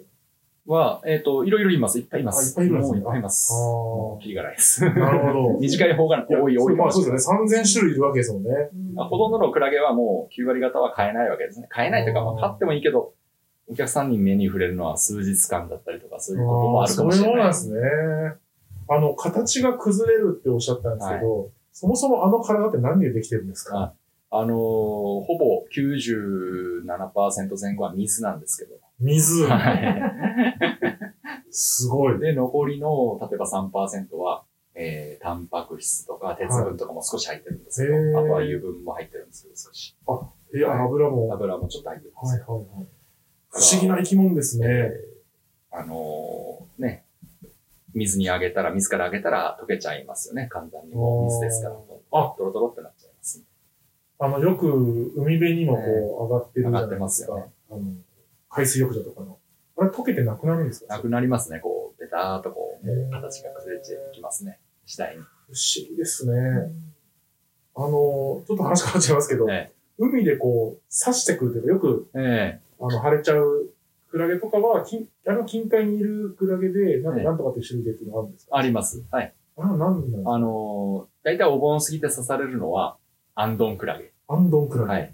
[0.67, 1.98] は、えっ、と、いろいろいます。
[1.98, 2.54] いっぱいいまあいっす。
[2.54, 3.54] ぱいいるんですねもういっぱいいます。
[3.54, 4.82] あーもうキリがないです。
[4.84, 5.60] なるほど。
[5.62, 6.88] 短い方が多い、多いかま。
[6.89, 7.46] あそうですよね。
[7.46, 8.50] 3000種類いるわけですもんね。
[8.93, 11.67] まあほとんどのクラゲはもう9割方は買えないわけですね。
[11.70, 13.13] 買えないというか、まあ買ってもいいけど、
[13.70, 17.24] お客さんに目に触れるのは数日間だったりとか、そういうこともあるかもしれない。
[17.24, 17.80] そういうものなんですね。
[18.89, 23.93] あの、形が崩れるっておっしゃったんですけど、そもそもあの体って何でできてるんですか？
[24.30, 28.76] あのーほぼ97%前後は水なんですけど。
[29.00, 29.46] 水。
[29.46, 30.13] はい。
[31.50, 32.20] すごい。
[32.20, 34.44] で、残りの、例えば3%は、
[34.76, 39.96] えー、タンパク質とか鉄分とかも少し入ってるんですけど、へーあとは油分も入ってるんですけど、少し。
[40.56, 41.34] え、油も。
[41.34, 42.46] 油もちょっと入ってるんですよ。
[42.54, 42.88] はいはいはい。
[43.50, 44.92] 不思議な生き物ですね。
[45.72, 47.06] あのーね、
[47.94, 50.48] 水にあげたら、水からあげたら溶けちゃいますよね。
[50.52, 51.76] 簡単にもう水ですから。
[52.12, 52.97] あドロドロってなっちゃいます。
[54.19, 54.67] あの、よく
[55.15, 55.82] 海辺にもこ
[56.21, 56.88] う上がってるじゃないですか。
[56.88, 57.82] 上がってますよねあの、
[58.49, 59.38] 海水浴場とかの。
[59.80, 60.95] あれ溶けてなくなるんですか？
[60.95, 61.60] なくなりますね。
[61.60, 64.60] こう、ベターっとこう、へー形が崩れてきますね。
[64.86, 65.21] 次第に。
[65.21, 66.71] 不思議ですね。
[67.75, 73.69] あの、ちょっと話変わっちゃいますけど、え海でこう、刺してくるというか、よく、ええあの、腫れちゃう
[74.10, 78.58] クラゲとかは、近あの近海にいるクラゲで、なんなんとかっていう種類でっていうのがあるんですか？
[78.58, 79.03] あります。
[79.12, 79.34] はい。
[79.58, 82.97] あなんですかあのー、だいたいお盆過ぎて刺されるのは、
[83.39, 84.12] アンドンクラゲ。
[84.28, 84.91] アンドンクラゲ。
[84.91, 85.13] はい。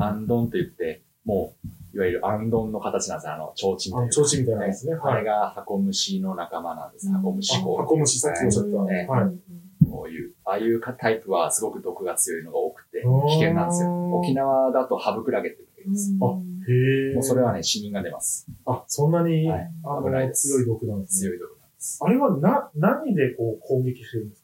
[0.00, 1.54] あアンドンと言って、も
[1.92, 3.34] う、いわゆるアンドンの形なんですよ。
[3.34, 4.94] あの、提灯あの、という提灯みたいなやつね。
[5.02, 7.08] あれがハコムシの仲間なんです。
[7.08, 8.70] うんハコムシあコハコムシ、さっきおっしゃった。
[8.84, 9.90] ねはい。
[9.90, 14.18] こういう、ああいうタイプはすごく毒が強いのが多くて、危険なんですよ。
[14.20, 16.70] 沖縄だとハブクラゲっていうのがいます。
[16.70, 17.14] へえ。
[17.14, 18.46] もうそれはね、死人が出ます。
[18.66, 21.30] あ、そんなに、はいあ危ないです強い毒なんですね。
[21.30, 21.98] 強い毒なんです。
[22.00, 24.42] あれはな、何でこう攻撃してるんです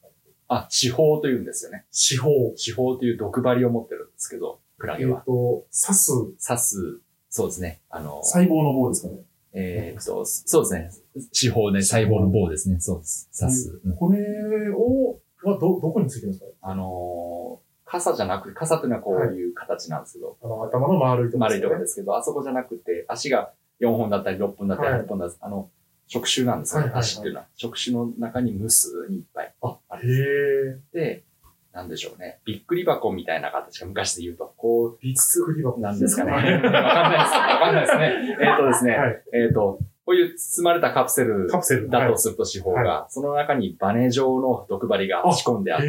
[0.53, 1.85] あ、地方というんですよね。
[1.91, 2.29] 四方。
[2.55, 5.21] 地方という毒針を持ってるんですけど、クラえっ、ゲは。
[5.21, 6.11] と、刺す
[6.45, 7.81] 刺す、そうですね。
[7.89, 9.21] あの、細胞の棒ですかね。
[9.53, 10.91] えーっと、そうですね。
[11.31, 12.79] 地方で細胞の棒ですね。
[12.79, 13.29] そうです。
[13.39, 13.81] 刺す。
[13.85, 16.51] うんこれを、はど、どこについてるんですか？
[16.61, 25.69] あのー傘じゃなく、傘っていうのはこういう形なんですけど、あの、頭の丸いところ丸いところでですけど、あそこじゃなくて、足が4本だったり6本だったりはい8本だったり、あの、
[26.11, 27.45] 触手なんですよね、はいはいはい足っていうのは。
[27.55, 30.77] 触手の中に無数にいっぱいあ、あへえ。
[30.93, 31.23] で、
[31.71, 32.39] なんでしょうね。
[32.45, 36.31] びっくり箱みたいな形が昔で言うと、こびっくり箱う、なんですかね。
[36.31, 36.71] わはかんないです。
[36.73, 38.35] わかんないですね。
[38.43, 39.23] えーっとですね、はい。
[39.33, 41.47] えーっと、こういう包まれたカプセル。
[41.89, 45.87] だとすると四方が、その中にバネ状の毒針が仕込んであっへて、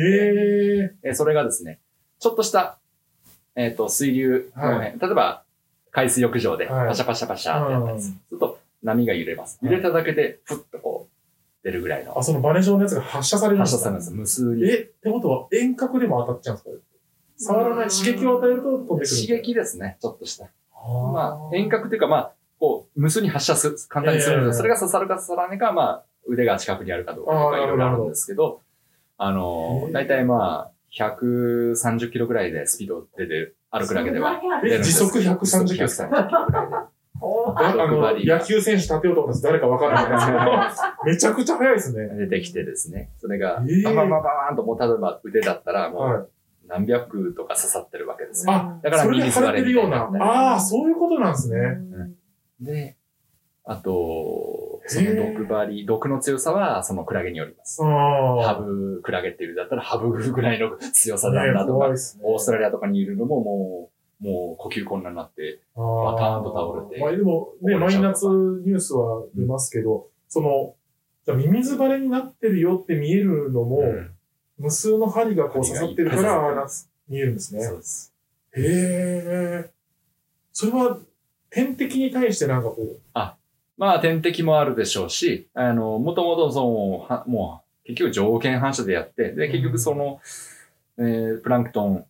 [1.02, 1.08] え。
[1.08, 1.80] えーそれがですね、
[2.20, 2.78] ちょっとした、
[3.56, 5.42] えっ、と、水流の辺、はい例えば、
[5.90, 8.00] 海水浴場ではいパシャパシャパシャってやったり。
[8.00, 9.58] すると、波が揺れます。
[9.62, 13.90] 揺れただけで、ふっとこう、出るぐらいのあ、そのバネ状のやつが発射されるんですか？
[13.90, 14.42] 発射されるんです。
[14.42, 14.64] 無数に。
[14.70, 16.68] え、ってことは遠隔でも当たっちゃうんです
[17.48, 17.54] か？
[17.54, 19.06] 触らない、刺激を与えると飛んでくる。
[19.08, 20.46] 刺激ですね、ちょっとした。
[20.74, 28.60] あまあ、遠隔っていうか、まあ、こう、無数に発射する、簡単にするんですそれが刺さるか刺さらないかは、まあ、腕が近くにあるかどうかいろいろあるんですけど、
[29.18, 34.40] あのへ、ーだいたいまあ、130キロぐらいでスピード出て、歩くだけでは。
[34.64, 36.76] え時速130キロ時速130キロぐらいで。
[37.56, 40.38] ああの、野球選手立てようと思ったら誰かわからないですけど、
[41.10, 42.08] めちゃくちゃ速いですね。
[42.16, 46.16] 出てきてですね、それが、えーバババーンと、もう例えば腕だったら、もはい。
[46.16, 46.28] う
[46.68, 48.52] 何百とか刺さってるわけですよ。
[48.52, 51.58] あ、だからそれで腫ミミズバレれてるようなああ、そういうことなんですね。
[52.60, 52.96] で、
[53.64, 57.82] あと、その毒針、毒の強さはそのクラゲによります。
[57.84, 58.42] ああ。
[58.42, 61.94] ハブクラゲっていうだったらハブぐらいの強さなんだねとか、ね。
[62.22, 63.91] オーストラリアとかにいるのももう、
[64.22, 70.74] もう呼吸困難になって、バターンと倒れてまあでも、ね、マイナスニュースは出ますけど、その、
[71.26, 74.10] じゃあミミズバレになってるよって見えるのも、うん
[74.58, 76.66] 無数の針がこう刺さってるから、ああな
[77.08, 77.64] 見えるんですね。
[77.64, 78.14] そうです。
[78.54, 79.70] へえ。
[80.52, 80.98] それは、
[81.50, 82.96] 天敵に対してなんかこう、
[83.76, 90.20] まあ天敵もあるでしょうし、あの、もともとその、はもう、結局条件反射でやって、で、結局その、
[90.98, 92.06] えープランクトン、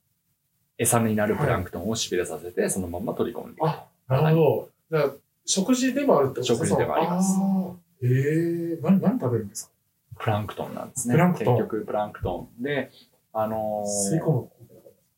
[0.79, 3.67] 餌になるプランクトンをしびれさせて、そのまま取り込んでいく。
[3.67, 4.97] あなるほど。
[4.99, 5.13] じゃあ、
[5.47, 8.79] 食事でもあるってことですか食事でもありますあーへえ。
[8.83, 9.73] 何、何食べるんですか？
[10.19, 11.15] プランクトンなんですね。
[11.15, 12.91] プランクトン結局プランクトンで、
[13.33, 14.49] あのー吸い込む。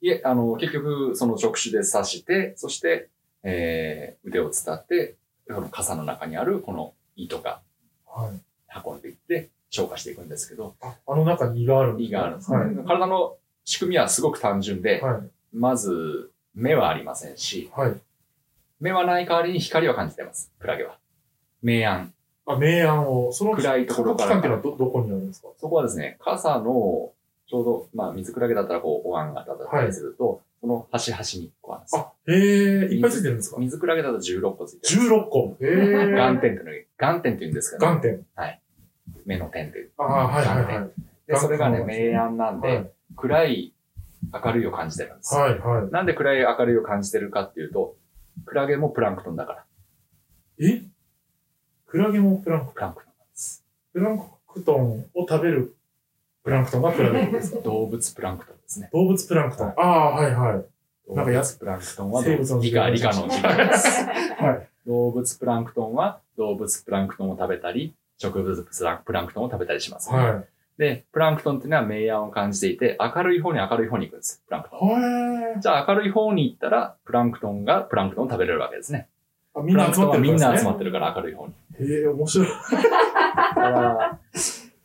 [0.00, 3.08] いえ、あの、結局、その触手で刺して、そして、
[3.42, 5.16] えー、腕を伝って、
[5.48, 7.60] この傘の中にあるこの糸が
[8.06, 8.40] はい。
[8.86, 12.58] 運んでいって、消化していくんですけど、あ、あの中に胃があるんです胃があるんですね。
[12.58, 12.74] はい。
[12.86, 15.30] 体の仕組みはすごく単純で、はい。
[15.54, 17.94] まず、目はありませんし、はい。
[18.80, 20.98] 目はない代わりに光は感じてます、クラゲは。
[21.62, 22.12] 明暗。
[22.46, 25.48] あ、明暗を、その暗いところからいうのはど、どこにあるんですか？
[25.58, 27.12] そこはですね、傘の、
[27.46, 32.00] ちょうど、まあ、水クラゲだったらこう、お椀型だったりすると、その端々にこうあるんですよ。
[32.02, 32.34] あ、へ
[32.92, 33.58] え、いっぱいついてるんですか？
[33.60, 35.14] 水クラゲだと16個ついてるんです。
[35.14, 35.56] ?16 個。
[35.60, 36.12] へえ。
[36.12, 38.26] 眼点っていうの眼点って言うんですけど、眼点。
[39.26, 39.88] 目の点で。
[39.98, 40.90] ああ、はいはいはい。
[41.26, 43.73] で、それがね、眼明暗なんで、はい暗い
[44.44, 45.34] 明るいを感じてるんです。
[45.34, 45.90] はいはい。
[45.90, 47.96] なんで暗い明るいを感じてるかっていうと、
[48.46, 49.64] クラゲもプランクトンだから、
[50.58, 50.82] え？
[51.86, 53.64] クラゲもプランクプランクトンなんです。
[53.92, 55.74] プランクトンを食べる
[56.42, 57.60] プランクトンがクラゲですか？
[57.64, 58.90] 動物プランクトンですね。
[58.92, 59.68] 動物プランクトン。
[59.68, 61.14] ああ、はいはい。
[61.14, 63.34] なんかや動物プランクトンは生物の理科、理科ので
[63.76, 64.04] す。
[64.04, 64.68] はい。
[64.86, 70.48] 動物プランクトンは動物プランクトンを食べたり、植物プランプランクトンを食べたりします、はい。
[70.78, 74.42] で、プランクトンっていうのは明暗を感じていて、明るい方に明るい方に行くんです。
[74.46, 74.88] プランクトン。
[74.88, 75.60] はい。
[75.60, 79.08] じゃあ明るい方に行ったら、プランクトンがプランクトンを食べれるわけですね。
[79.54, 81.54] あみんな集まってるみんな集まっってるから明るい方に。
[81.78, 82.48] へえ、面白い。
[82.48, 82.54] だ
[83.54, 84.20] から、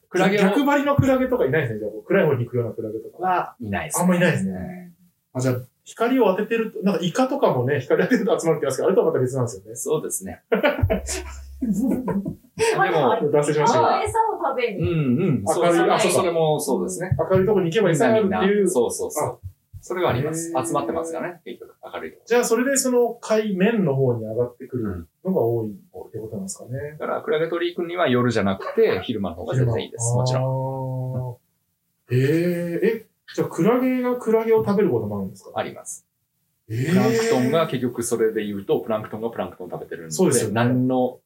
[0.10, 1.80] クラゲ逆を張りのクラゲとかいないですね。
[1.80, 3.24] じゃあ、暗い方に行くようなクラゲとか。
[3.24, 4.92] はいないです、あんまいないですね。
[5.34, 9.76] あ、じゃあ、光を当ててると、なんかイカとかもね、光当てると集まるって言いますけど、あれとはまた別なんですよね。
[9.76, 10.44] そうですね。
[11.62, 14.86] でも、脱線しましたあ餌を食べにう。
[14.86, 15.44] んうん。
[15.46, 17.16] 明るいあそうそれもそうですね。
[17.18, 18.70] 明るいとこに行けばみん餌があるっていう。
[18.70, 19.40] そうそうそう。
[19.82, 20.52] それはあります。
[20.52, 21.74] 集まってますからね、結局。
[21.94, 25.74] 明るいとこじゃあ、それでその海面の方に上がってくるのが多いっ
[26.12, 26.98] てことなんですかね。
[27.00, 30.16] だから、クラゲ取り行くには夜じゃなくて、昼間の方が全然いいです。
[30.16, 30.44] もちろん。
[30.44, 31.40] ろ
[32.12, 32.16] ん。
[32.16, 36.06] へえ、え、じゃあ、クラゲがクラゲを食べることもあるんですかあります。
[36.68, 41.20] プランクトンが結局それで言うと、プランクトンがプランクトン食べてるんで、そうですよ何の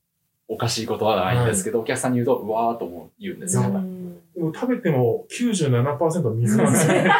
[0.48, 3.64] おかしいことはないんですけど、お客さんに言うと、うわーとも言うんですよ。
[3.64, 7.12] でも食べても97%水なんですよね。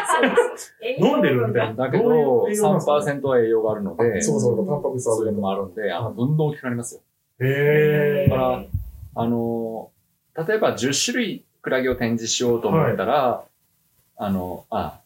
[1.00, 1.84] 飲んでるみたいな。
[1.86, 7.00] だけど、どういう栄養なんですか3%は栄養があるので、そうそう、タンパク質あるそういうのもあるんで、あの、どんどん大きくなりますよ。
[7.40, 8.28] へえ。
[8.28, 8.64] だから
[9.16, 9.90] あの、
[10.46, 13.44] 例えば10種類クラゲを展示しようと思ったら、
[14.16, 15.00] あの、あ、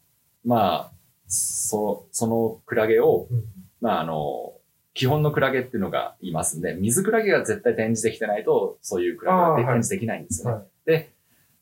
[0.45, 0.91] まあ、
[1.27, 3.45] そそのクラゲを、うん
[3.81, 4.55] まああの、
[4.99, 10.57] 基本のクラゲっていうのがいますんで、水クラゲが絶対展示できてないと、そういうクラゲは展示できないんですよね。
[10.57, 11.11] はいで、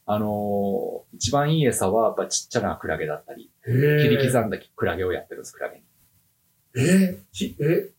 [0.07, 5.83] あのー一番いい餌はやっぱちっちゃなクラゲだったり、切り刻んだクラゲをやってるんです、クラゲに。
[6.79, 7.91] えー、き、え、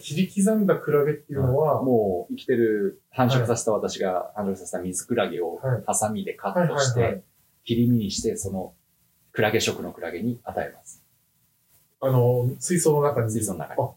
[0.00, 7.22] 切り刻んだクラゲっていうのは、もう生きてる、繁殖させた私が繁殖させた水クラゲをはいハサミでカはいットして、
[7.64, 8.74] 切り身にして、その
[9.30, 11.04] クラゲ食のクラゲに与えます。
[12.00, 13.30] あの、水槽の中に。
[13.30, 13.90] 水槽の中にあ、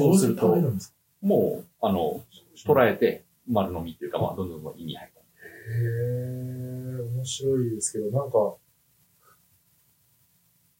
[0.00, 0.56] そうすると
[1.22, 2.24] もう、あの、
[2.66, 5.12] 捉えて、丸飲みっていうか、まあ、どんどんどん胃に入る。
[5.70, 8.54] へえ、面白いですけど、なんか、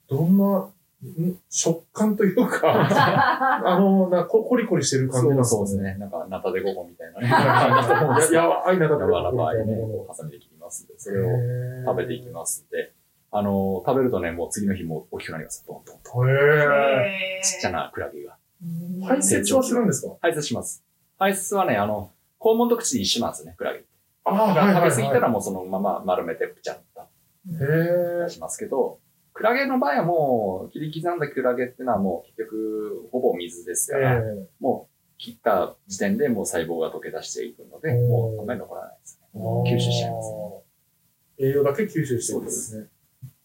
[0.08, 0.68] どんな、
[1.02, 1.38] ん？
[1.48, 2.72] 食感というか、
[3.64, 5.78] あの、なこコリコリしてる感じなんですかそうです。
[5.78, 5.96] ね。
[5.98, 7.28] なんか、ナタデゴゴみたいな ね。
[8.34, 12.92] や、やわあいなだ柔らかいね、こうハサミで切りますんで、それを食べていきますんで、
[13.30, 15.64] あの、食べるとね、もう次の日も大きくなります。
[15.66, 16.28] どんどんと。
[16.28, 17.40] へえ。
[17.42, 18.36] ちっちゃなクラゲが。
[19.06, 20.16] 排泄はするんですか？
[20.20, 20.84] 排泄します。
[21.18, 23.84] 排泄はね、あの、肛門と口で一緒なんですよね、クラゲ。
[24.24, 27.00] ああ、食べ過ぎたはらもうそのまま丸めてプチャッと。
[27.02, 28.28] へえ。
[28.28, 28.98] しますけど、
[29.32, 34.22] クラゲの場合はもう、切り刻んだクラゲってのはもう結局、ほぼ水ですから、え
[34.60, 39.28] もう切った時点でもう細胞が溶け出していくので、もうあんまり残らないですね。
[39.34, 39.38] え
[39.74, 40.36] 吸収しちゃいますね。
[41.38, 42.86] 栄養だけ吸収してるんですね。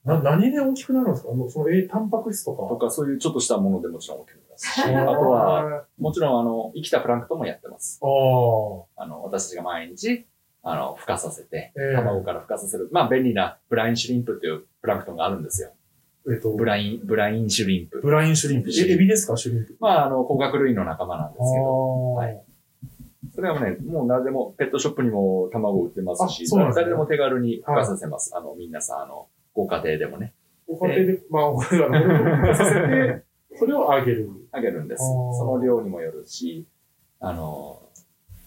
[0.05, 1.31] な、何で大きくなるんですか？
[1.31, 2.67] あのその、え、タンパク質とか。
[2.69, 7.99] とか、そういうちょっとしたものでもちろん OK ですし、ああとは、は、もちろんあの、生きたプランクトンもやってます。
[8.01, 9.03] ああ。
[9.03, 10.27] あの、私たちが毎日、
[10.63, 12.89] あの、孵化させて、ええ卵から孵化させる。
[12.91, 15.73] まあ、便利なブラインシュリンプっていうプランクトンがあるんですよ。
[16.31, 18.01] えっと、ブライン、ブラインシュリンプ。
[18.01, 18.69] ブラインシュリンプ。
[18.69, 19.75] え、エビですかシュリンプ？
[19.79, 22.41] まあ、あの、甲殻類の仲間なんですけど、はい
[23.33, 28.31] それはね、もう誰でも、ペットショップにも卵売ってますし、すね誰でも手軽に孵化させます。
[28.33, 30.33] あの、皆さん、あの、ご家庭でもね、
[30.67, 33.23] お家庭で、まあ、俺らの、させて、
[33.57, 34.29] それをあげる。
[34.51, 35.01] あげるんです。
[35.01, 36.67] あーその量にもよるし、
[37.19, 37.81] あの、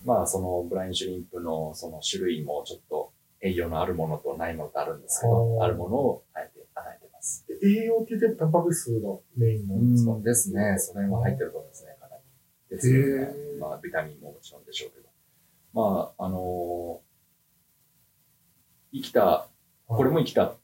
[0.05, 7.45] まあ、そのブラインシュリンプのその種類もちょっと栄養のあるものとないものとあるんですけど、あーあるものをあえて与えてます。
[7.63, 10.13] 栄養って言ってタンパク質がメインなんですか？
[10.13, 10.77] うんですね。
[10.79, 12.23] その辺は入ってると思うんですね、かなり。
[12.77, 15.09] ですよねまあ、ビタミンももちろんでしょうけど。
[15.75, 17.01] まあ、あの
[18.93, 19.49] 生きた、
[19.87, 20.55] これも生きた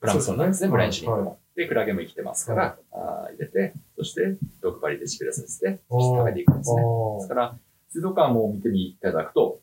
[0.00, 1.38] プランクトンなんですね、ブラインシュリンプはも。
[1.54, 6.82] で、クラゲも生きてますから、あー入れて、そして、毒針でしびれさせて、食べていくんですね。
[6.82, 7.56] あですから、
[7.90, 9.60] 水族館も見てみいただくと、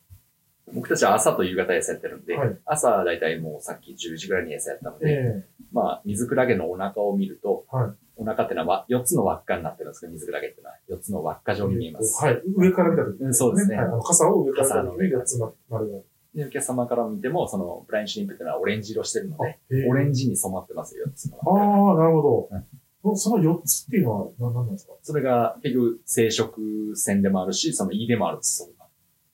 [0.73, 2.57] 僕たちは朝と夕方餌やってるんで、はい。
[2.65, 7.91] 朝だいたいもうさっき10時ぐらいに餌やったので、えまあ、水クラゲのお腹を見ると、はい。
[8.17, 12.23] お腹ってのは4つの輪っかになってるんですけど、水クラゲってのは4つの輪っかえ状に見えます。
[12.23, 12.41] はい。
[12.55, 13.77] 上から見たとき、うんそうですね。
[13.77, 13.85] はい。
[13.85, 15.21] あの傘を上から見たときに傘の上から。
[15.21, 15.97] 4つの丸が。
[16.35, 22.65] で、お客様から見ても、そのブラインシュリンプっていうのはオレンジ色してるので、オレンジに染まってますよ、4つのああ、なるほうん
[23.03, 23.15] ど。
[23.15, 24.93] その4つっていうのは何なんですか？
[25.01, 28.57] それが結局生殖線でもあるし、その胃でもあるんです。
[28.63, 28.69] そ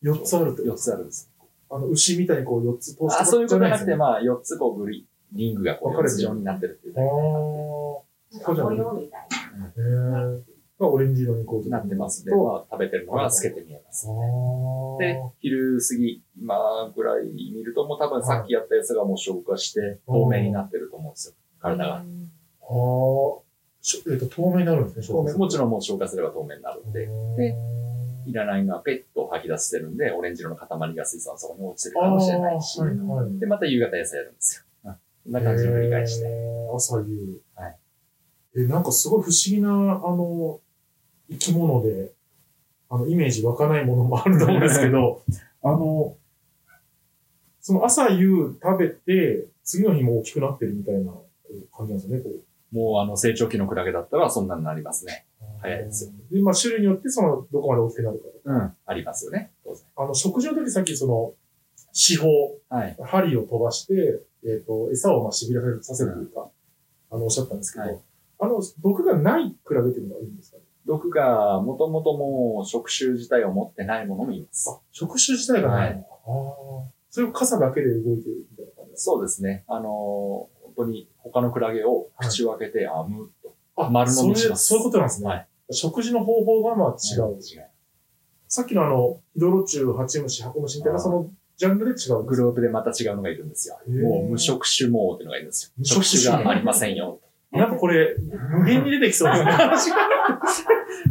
[0.05, 1.31] れが ?4 つあるって4つあるんです。
[1.71, 7.07] あの、牛みたいにこう4つ通してあ、そういうことじゃなくて、あまあ、4つこうグリ、リングがこう4分かれてるつ状になってるっていうあね。
[7.07, 8.63] ー。
[8.63, 9.27] 模様みたい
[9.57, 9.65] な。
[9.67, 10.43] へえ。
[10.83, 12.31] がオレンジ色にこうなってますね。
[12.31, 14.07] とまあ、食べてるのが透けて見えます。
[14.07, 21.35] あーで、昼過ぎ、今ぐらい見ると、もう多分さっきやったやつがもう消化して、透明になってると思うんですよ。
[21.59, 21.95] 体が。
[21.95, 23.43] あー
[23.85, 27.55] しょえっと、透明になるんですね、透明もちろんもう消化すれば透明になるんで、で
[28.25, 33.39] いらないのはペットを吐き出してるんで、オレンジ色の塊が水槽の底に落ちてるかもしれないしはいはい。
[33.39, 34.63] で、また夕方餌やるんですよ。
[34.85, 36.27] うんこんな感じの繰り返しで。
[36.27, 37.41] へー朝夕。
[37.55, 37.77] はい。
[38.57, 39.73] え、なんかすごい不思議な、あ
[40.15, 40.59] の、
[41.33, 42.11] 生き物で、
[42.89, 45.23] あの、イメージ湧かないものもあると思うんですけど、
[45.63, 46.15] あの、
[47.61, 51.13] その朝夕食べて、次の日も大きくなってるみたいな
[51.75, 52.75] 感じなんですよね、こう。
[52.75, 55.25] もうあの成長期のクラゲだったらそんなになりますね。
[55.61, 56.11] 早いですよ。
[56.31, 58.55] で、まあ、種類によって、その、どこまで大きくなるかとか。
[58.55, 58.75] うん。
[58.85, 59.51] ありますよね。
[59.63, 59.85] 当然。
[59.95, 61.33] あの、食事の時さっきその、
[61.93, 62.27] 四方、
[62.69, 62.97] はい。
[63.01, 66.49] 針を飛ばして、えっ、と、餌をまあしびれさせるというか、
[67.11, 67.99] あの、おっしゃったんですけど、はい
[68.39, 70.63] あの、毒がないクラゲっていうのがいるんですかね？
[70.85, 74.69] 毒がもともともう触手自体を持ってないものもいます。
[74.69, 76.91] あ、触手自体がないの、ああ。
[77.09, 79.63] それを傘だけで動いてるみたいな感じそうですね。
[79.67, 83.55] あのー本当に他のクラゲを口を開けて編むと。
[83.75, 85.27] か丸飲みしますそれそういうことなんですね。
[85.27, 87.35] はい食事の方法がまあ違う。
[87.35, 87.69] 違う。
[88.47, 93.79] さっきのあの、ヒドロチュウ、ハチムシ、ハコムシみたいな、そのジャンルで違うグループでまた違うのがいるんですよ。
[93.87, 95.71] もう無触手網っていうのがいるんですよ。
[95.77, 97.19] 無触手触手がありませんよ。
[97.53, 98.15] なんかこれ、
[98.51, 99.51] 無限に出てきそうですね。
[99.51, 99.95] 話が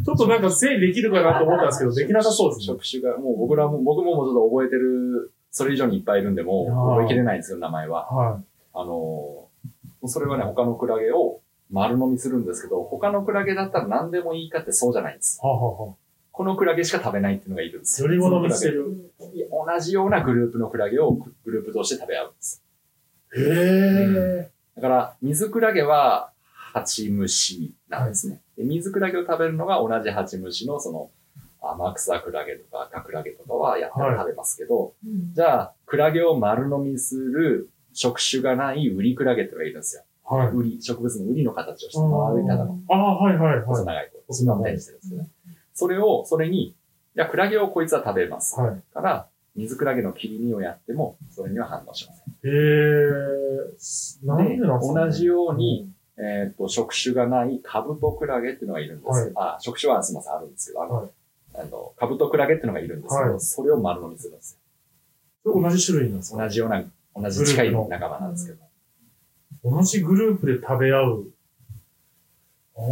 [0.04, 2.66] ちょっとなんか整理できるかなと思ったんですけど、できなさそうですね。
[2.66, 8.06] 触手が、もう僕らも、僕ももうちょっと覚えてる、それ以上にいっぱいいるんで、もう覚えきれないんですよ、名前は。
[8.06, 8.42] は
[8.74, 9.52] あのー
[10.08, 15.40] それはね、他のクラゲを丸飲みするんですけど、他のクラゲだったら何でもいいかってそうじゃないんです。
[15.42, 15.46] い。
[15.46, 15.94] はあ、はあはあ、
[16.32, 18.08] このクラゲしか食べないっていうのがいるんですよ。
[18.08, 19.10] より好みしてる。
[19.18, 22.64] クラゲ同じようなグループのクラゲをグループ同士で食べ合うんです。
[23.36, 23.40] へ
[24.48, 24.50] え。
[24.76, 26.30] だから、水クラゲは、
[26.72, 28.40] ハチムシなんですね。
[28.56, 31.10] で水クラゲを食べるのが同じハチムシの、その、
[31.60, 40.02] 天草クラゲとか赤クラゲとかはやったら食べますけど、うんじゃあ、クラゲを丸飲みする触手がないウリクラゲってのがいるんですよ。
[40.24, 40.48] はい。
[40.48, 43.96] ウリ、植物のウリの形をした丸いただのああ、はいはい細はい。
[43.96, 44.22] 長い子。
[44.28, 45.28] 細長してるんですけどね。
[45.74, 46.74] それを、それに、
[47.14, 48.58] じゃあクラゲをこいつは食べます。
[48.58, 48.82] はい。
[48.94, 52.50] から、水クラゲの切り身をやっても、それには反応しません。
[52.50, 54.26] へえ。
[54.26, 59.32] なんでなんですか、ね、同じように、えっ、と、触手がないカブトクラゲっていうのがいるんですよ。
[59.36, 61.10] あ、触手はすみません、あるんですけど、あの、はい
[61.54, 64.58] あのカブトクラゲっていうのがいるんですけど、はいそれを丸飲みするんです
[65.44, 66.38] それ同じ種類なんですよ。
[66.38, 66.44] か？
[66.44, 66.84] 同じような、
[67.14, 68.58] 同じ近い仲間なんですけど。
[69.64, 71.26] 同じグループで食べ合う。
[72.74, 72.82] ああ、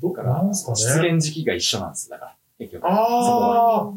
[0.00, 0.50] どっだか、なね。
[0.52, 2.08] 出現時期が一緒なんです。
[2.08, 2.86] だから、結局。
[2.86, 3.92] ああ、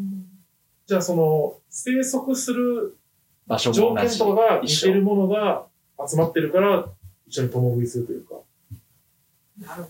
[0.92, 2.98] じゃあその、生息する
[3.48, 4.20] 場所条も同じ。
[4.20, 4.88] 件とかが似一緒。
[4.88, 5.66] てるものが
[6.06, 6.86] 集まってるから、
[7.28, 8.36] 一緒に共食いするというか。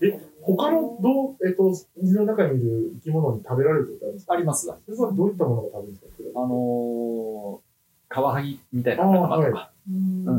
[0.00, 4.34] え、他の、どう、えっ、と、水の中にいる生き物に食べられることあるんですか？
[4.34, 4.70] あります。
[4.70, 6.40] あそれはどういったものが食べるんですか？
[6.40, 7.60] のー、
[8.08, 10.30] カワハギみたいな仲間とか、うんそ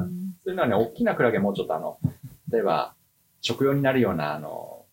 [0.47, 1.97] ういうのはね、大きなクラゲもうちょっとあの、
[2.49, 2.93] 例えば、
[3.41, 4.85] 食用になるような、あの、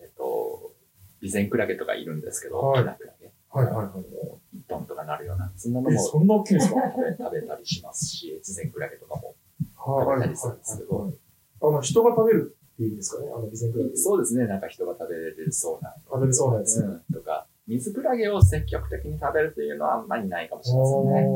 [0.00, 0.72] えっと、
[1.20, 3.23] 備前クラゲとかいるんですけど、はい大きなクラゲ。
[3.54, 4.56] はいはいはい。
[4.56, 6.80] 1トンとかなるような、そんなのえ、もそんな大きいんですか？
[7.18, 9.34] 食べたりしますし、越前クラゲとかも。
[9.76, 11.14] 食べたりするんですけどはい
[11.62, 13.28] あの、人が食べるっていうんですかね？
[13.32, 13.96] あの、備前クラゲ。
[13.96, 15.94] そうですね、なんか人が食べれるそうな。
[16.08, 16.80] 食べれそうなやつ。
[16.80, 21.28] うん、とか、水クラゲを積極的に食べるというのはあんまりないかもしれませんね。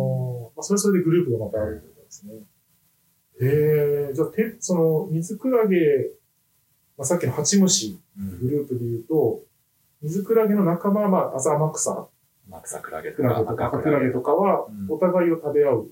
[0.56, 2.32] まあ、それはそれでグループがまたあるってことですね。
[3.40, 6.10] へえ、じゃあ、て、その、水クラゲ、
[6.98, 8.38] まあ、さっきのハチムシうん。
[8.40, 9.42] グループで言うと、
[10.02, 12.06] 水クラゲの仲間は、まあ、アザマクサ
[12.48, 15.88] マクサクラゲとかとかハクラゲとかはう、んお互いを食べ合う。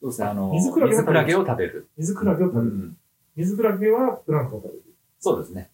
[0.00, 0.88] そうですね、あの、水クラ
[1.24, 1.88] ゲを食べる。
[1.96, 2.66] 水クラゲを食べる。
[2.66, 2.96] うん。
[3.36, 4.82] 水クラゲはプランクトンを食べる。
[5.20, 5.70] そうですね。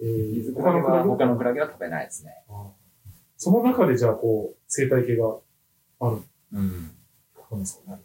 [0.00, 1.60] えー水クラゲは他のクラゲ？
[1.60, 2.32] は食べないですね。
[3.38, 5.36] その中でじゃあ、こう、生態系が
[6.00, 6.18] ある
[6.52, 6.90] うん。
[7.56, 8.00] んですかね。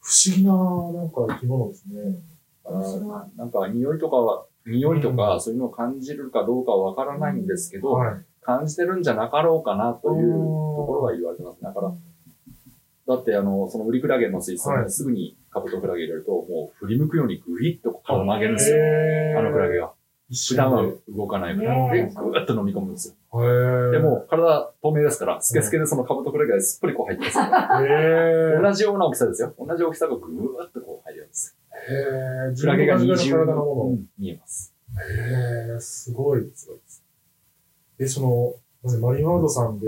[0.00, 2.18] 不思議な、なんか生き物ですね。
[2.64, 8.24] あーなんか匂いとかは、匂いとかそういうのを感じるかどうかはわからないんですけど、はい。
[8.42, 10.38] 感じてるんじゃなかろうかなというと
[10.86, 11.60] ころは言われてます。
[11.60, 11.92] だから、
[13.08, 18.76] だってあの、そのウリクラゲの水槽はいにすぐにカブトクラゲ入れると、もう振り向くようにグイッと顔を曲げるんですよ。
[19.38, 19.92] あのクラゲが。
[20.28, 23.92] 一普段は動かないクラゲで、ねぐーっと飲み込むんですよ。
[23.92, 28.62] でも、体透明ですから、スケスケでそのカブトクラゲがすっぽりこう入ってます。
[28.62, 29.54] 同じような大きさですよ。
[29.58, 30.80] 同じ大きさがぐーっと。
[31.88, 34.74] へークラゲが二自重分の見えます。
[35.10, 36.50] へえ、すごい。
[36.54, 37.02] すごいです。
[37.98, 39.86] で、その、マリンワールドさんで、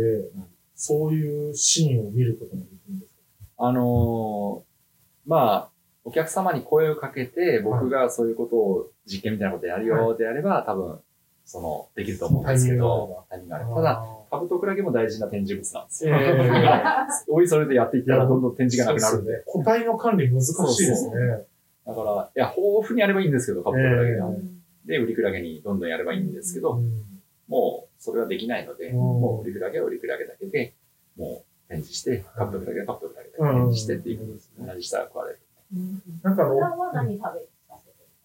[0.75, 3.67] そういうシーンを見ることができるんですか？
[3.69, 5.71] あのーまあ、
[6.05, 11.01] お客様に声をかけて、僕がそういうことを実験みたいなことやるよであれば、多分、
[11.45, 13.75] その、できると思うんですけど、タイミングがある。
[13.75, 16.15] ただ、、カブトクラゲも大事な展示物なんですよ。
[16.15, 16.33] え
[17.29, 19.33] おいそれでやっていったらどんどん展示がなくなるんで。
[19.33, 19.43] ね。
[19.47, 20.51] 個体の管理難し
[20.85, 21.15] いですね。
[21.89, 24.29] だから、いや、豊富にやればいいんですけど、カブトクラゲが。
[24.29, 26.93] えで、ウリクラゲにどんどんやればいいんですけど、うん。
[27.49, 28.97] もう、それはできないので、うん。
[28.97, 30.75] もう、ウリクラゲはウリクラゲだけで、
[31.17, 34.53] もう、展示して、カブトクラゲはカブトクラゲだけ展示してっていうことです。
[34.59, 35.41] 同じしたら食われる。
[36.23, 36.61] なんかあの、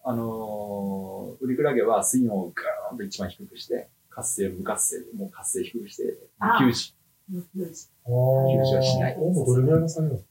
[0.06, 6.94] あのー、ウリクラゲは水温をガーンと一番低くして、活性、無活性で、もう活性低くして、あ無給仕。
[7.30, 9.16] る吸収はしない。
[9.18, 10.22] 温度どれぐらいの下げる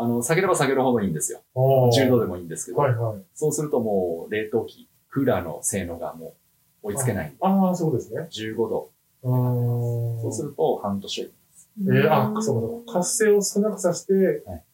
[0.00, 1.40] あの、下げれば下げるほどいいんですよ。
[1.54, 3.22] の10度でもいいんですけど、はいはい。
[3.34, 6.34] そうするともう冷凍機、クーラーの性能がも
[6.82, 7.34] う追いつけない。
[7.40, 8.52] ああ、そういうことですね。
[8.52, 8.90] 15度。
[9.22, 11.68] そうすると半年はいきます。
[11.78, 12.94] えー、あ、そうか。
[12.94, 14.64] 活性を少なくさせて、はい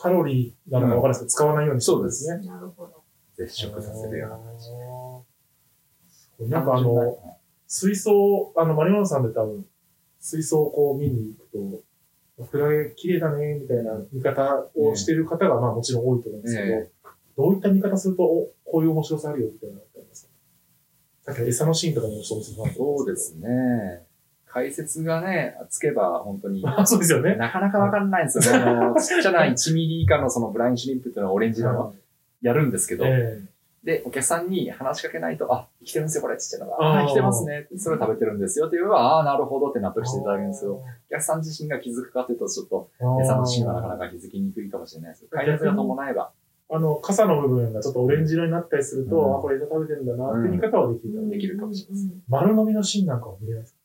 [0.00, 2.46] カロリーなのかわからないですけど、使わないようにしてるんですね。
[2.46, 3.02] なるほど。
[3.36, 4.44] 絶食させるような感
[6.38, 6.48] じ。
[6.48, 7.18] なんかあの、
[7.66, 9.66] 水槽、あの、マリモンさんで多分、
[10.20, 11.82] 水槽をこう見に行くと、
[12.46, 16.90] クラゲ綺麗だね、みたいな見方をしてる方が、まあもちろん多いと思うんですけど、え
[17.36, 20.30] どういった見方すると、おこういう面白さあるよ、みたいなのってありますか？
[21.22, 24.06] さっきの餌のシーンとかにもそうですそうですね。
[24.46, 27.36] 解説がね、つけば本当に、あ、 そうですよね。
[27.36, 28.64] なかなかわかんないんですよね。
[28.64, 31.94] あの、ちっちゃな1ミリ以下のそのブラインシュリンプっていうのはオレンジ色の
[32.40, 33.42] やるんですけど、え
[33.84, 36.76] で、お客さんに話しかけないと、あ、生きてるんですよ、これ、ちっちゃいのが。
[36.80, 36.98] あー。
[36.98, 37.68] あ、生きてますね。
[37.76, 45.20] それを食べてるんですよって言えば、ああー、なるほどって納得していただけるんですけど、お客さん自身が気づくかというと、ちょっと、え餌のシーンはなかなか気づきにくいかもしれないです。
[45.22, 46.32] けど、解説が伴えば、
[46.70, 49.36] あの、傘の部分がちょっとオレンジ色になったりすると、うん。
[49.36, 51.30] あ、これ餌食べてるんだなって見方はできる。
[51.30, 52.22] できるかもしれません。
[52.28, 53.76] 丸飲みのシーンなんかは見れないです。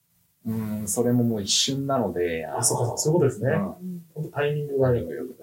[0.45, 3.51] うーん、それももう一瞬なので、かあ、そうか、そういうことですね。
[3.51, 4.01] うん。
[4.13, 5.35] 本当タイミングがよく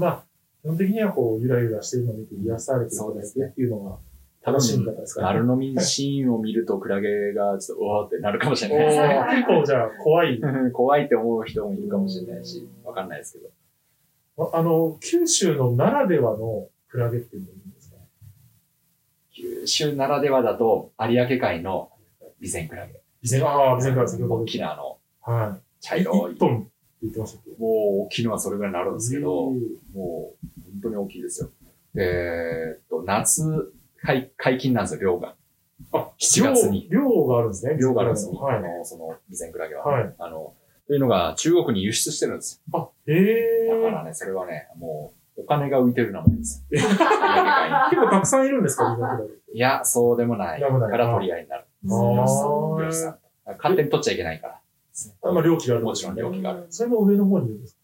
[0.00, 0.25] まあ、
[0.66, 3.98] 基本的にはこう、ゆらゆらしてるのを見て癒されていただいてっていうのが
[4.42, 10.40] 正しい見方ですから、丸飲みシーンを見るとクラゲがちょっと、おーってなるかもしれおないです結構じゃあ怖い。
[10.74, 14.50] 怖いって思う人もいるかもしれないし、わかんないですけど。
[14.52, 17.96] あの、九州のならではのクラゲっていうのがいいんですか？
[19.30, 21.90] 九州ならではだと、有明海の
[22.42, 23.00] 備前クラゲ。
[23.24, 25.30] 備前、ああ、備前から先ほど大きなあの、た。
[25.30, 25.60] はい。
[25.80, 26.36] 茶色い1。
[26.38, 26.70] トンって
[27.06, 27.50] 言ってましたっけ？
[27.50, 27.60] もう
[28.06, 29.60] 大きいのはそれぐらいになるんですけど、うん
[29.94, 31.50] もう本当に大きいですよ。
[31.96, 35.34] えーっと、夏、解解禁なんですよ、量が。
[35.92, 37.76] あ、7月に量量があるんですね。
[37.80, 38.56] 量があるんですよ、はい。
[38.58, 39.84] あの、その、備前クラゲは。
[39.84, 40.14] はい。
[40.18, 40.52] あの、
[40.86, 43.12] というのが中国に輸出してるんですあ、へ
[43.66, 43.80] よ。
[43.82, 43.90] だえ。
[43.90, 46.80] からね、それはね、もお金が浮いてるようなもんですよ。
[46.80, 48.96] 結構たくさんいるんですか。
[49.52, 50.60] いや、そうでもない。
[50.60, 51.64] でもないから取り合いになる。
[51.88, 53.18] あー漁師さん。
[53.58, 54.60] 勝手に取っちゃいけないから。
[55.22, 56.66] あまあ、料金があるもちろん料金がある。
[56.70, 57.80] それも上の方にいるんですか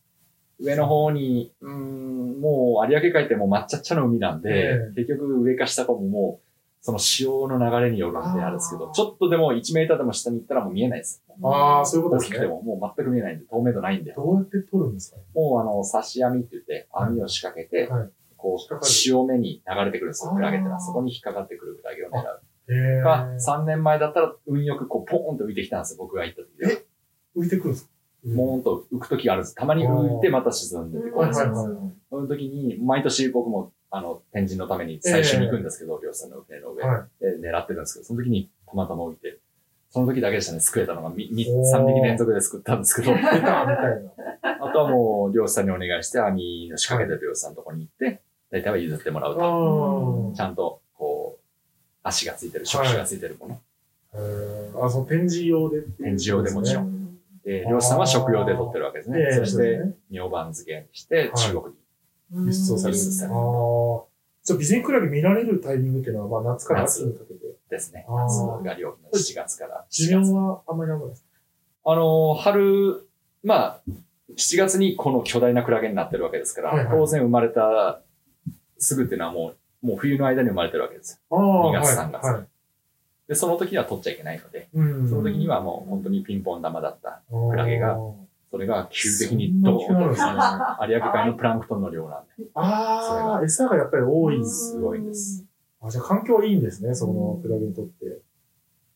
[0.60, 6.46] 上の方に、うーん、もう有明海ってもう抹茶っちゃの海なんで、え結局上か下かももう、
[6.84, 11.22] その潮の流れによるんであるんですけど、ちょっとでも1メーターでも下に行ったらもう見えないです。
[11.42, 12.36] ああ、そういうこと大ですね。
[12.36, 14.12] きくてももう全く見えないんで、透明度ないんで。
[14.14, 15.16] どうやって取るんですか？
[15.18, 20.80] ねもうあの、刺し網って言って網を仕掛けて、はいこう、潮目に流れてくるんですよ、クラゲってのは。
[20.80, 22.42] そこに引っかかってくるクラゲを狙う。
[22.68, 23.00] へえ。
[23.00, 26.81] が、3年前だったら運よくこう、ポーンと浮いてきたんですよ、僕が行った時。
[27.36, 27.90] 浮いてくるんですか？
[28.36, 29.54] ポーンと浮く時があるんです。
[29.54, 31.54] たまに浮いてまた沈んでて、こうはいはいはい。
[32.08, 39.38] その時に、毎年僕も、あの、展示のために最初に行くんですけど、漁師さんの船の上はで狙ってるんですけど、その時にたまたま浮いて、
[39.90, 43.66] その時だけでしたね、救えたのが、みみおー3匹連続で救ったんですけど、 みたいな。
[44.60, 48.20] あとはもう漁師さんにお願いして、網の仕掛けてる漁師さんのとこに行って、
[48.50, 50.30] 大体は譲ってもらうと。
[50.32, 51.44] あちゃんと、こう、
[52.04, 53.60] 足がついてる、触手がついてるもの。
[54.84, 54.88] あ。
[54.90, 57.01] その展示用で展示用でもちろんん。
[57.44, 59.18] で、漁師さんは食用で取ってるわけですね。
[59.20, 62.46] ええそして、そうですね明晩漬けにして、中国に。
[62.46, 62.98] 輸出をされる。
[62.98, 63.02] 輸。
[64.44, 67.52] じゃあ、備前クラゲ見られるタイミングっていうのは、まあ、夏から秋にかけて。
[67.72, 68.04] ですね。
[68.08, 70.30] 夏が料金の7月から寿7月。
[70.30, 71.24] 命はあんまりなんないです
[71.84, 73.08] あのー、春、
[73.42, 73.80] まあ、
[74.36, 78.00] 7月にこの巨大なクラゲになってるわけですから、はいはい当然生まれた
[78.78, 81.36] すぐっていうのはもう、もう冬の間に生まれてるわけですよ。
[81.36, 81.70] かああ。
[81.70, 82.46] 2月はい3月はい。
[83.28, 85.08] で、その時には取っちゃいけないので、うん。
[85.08, 87.22] その時にはもう本当にピンポン玉だった。
[87.30, 87.96] ククラゲが
[88.50, 90.94] それが急激にドーンとそんな大きくなるんですね。
[90.94, 94.72] 有明海のプランクトンの量なんで、ああ、餌がやっぱり多いす。
[94.72, 95.46] すごいんです。
[95.80, 98.20] あ、じゃあ環境はいいんですね、そのクラゲにとって。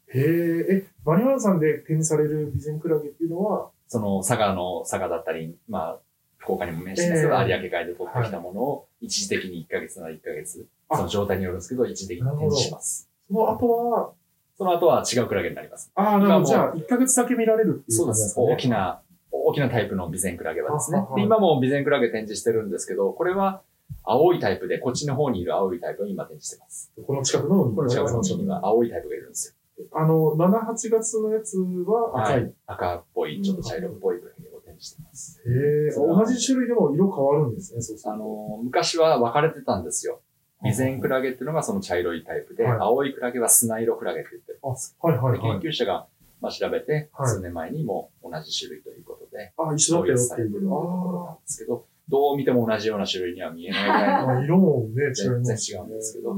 [0.09, 5.99] へえ、え、マリワナさんで展示される備前クラゲっていうのは、その佐賀の佐賀だったり、まあ、
[6.37, 13.09] 福岡にも面してますけど、ええ有明海で取ってきたものを一時的に1ヶ月なら1ヶ月、あその状態によるんですけど、一時的に展示します。
[13.29, 14.13] その後は、
[14.57, 15.91] その後は違うクラゲになります。
[15.95, 16.45] ああ、なるほど。
[16.47, 18.35] じゃあ、1ヶ月だけ見られるっていうそうです。
[18.39, 21.11] 大きな、大きなタイプの備前クラゲはですねあは。
[21.11, 23.63] はで今も備前クラゲ展示してるんですけど、これは
[24.05, 26.93] 青いタイプで、こっちの方にいる青いタイプを今展示してます。
[27.07, 29.55] この近くの海この近くの海には青いタイプがいるんですよ。
[29.93, 32.43] あの、7、8月のやつは赤い。
[32.43, 35.43] はい赤っぽい、ちょっと茶色っぽいクラゲを展示してます。
[35.47, 35.53] へ
[35.89, 40.21] え、同じ種類でも色変わるんですね、そうあの、昔は分かれてたんですよ。
[40.61, 44.97] 備前クラゲっていうのがその茶色いタイプで、はい青いクラゲは砂色クラゲって言ってるんです。
[45.01, 45.59] はいはいはい。
[45.61, 46.07] 究者が、
[46.41, 50.53] まあ、調べて、はい数年前にも同じ種類ということで、あ、一緒だったよっていう。
[50.53, 56.37] ところなんあですけど、どう見ても同じような種類には見えないぐらいのあ、色もね、全然違うんですけど。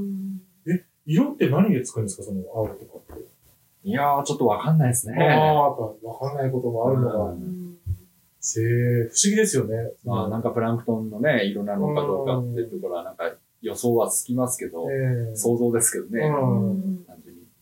[1.06, 3.22] 色って何でつくんですか、その青とかって？
[3.84, 5.16] いやー、ちょっとわかんないですね。
[5.26, 7.58] ああ、わかんないこともあるのが、うん
[8.40, 9.74] せー不思議ですよね。
[10.04, 13.30] まあ、なんかプランクトンのね、色なのかどうかっていうところは、なんか予
[13.78, 17.04] 想はつきますけど、ええ想像ですけどね、うん。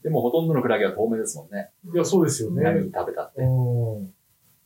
[0.02, 1.70] でもほとんどのクラゲは透明ですもんね。
[1.92, 2.62] いや、そうですよね。
[2.62, 3.42] 何食べたって。
[3.42, 4.14] うん。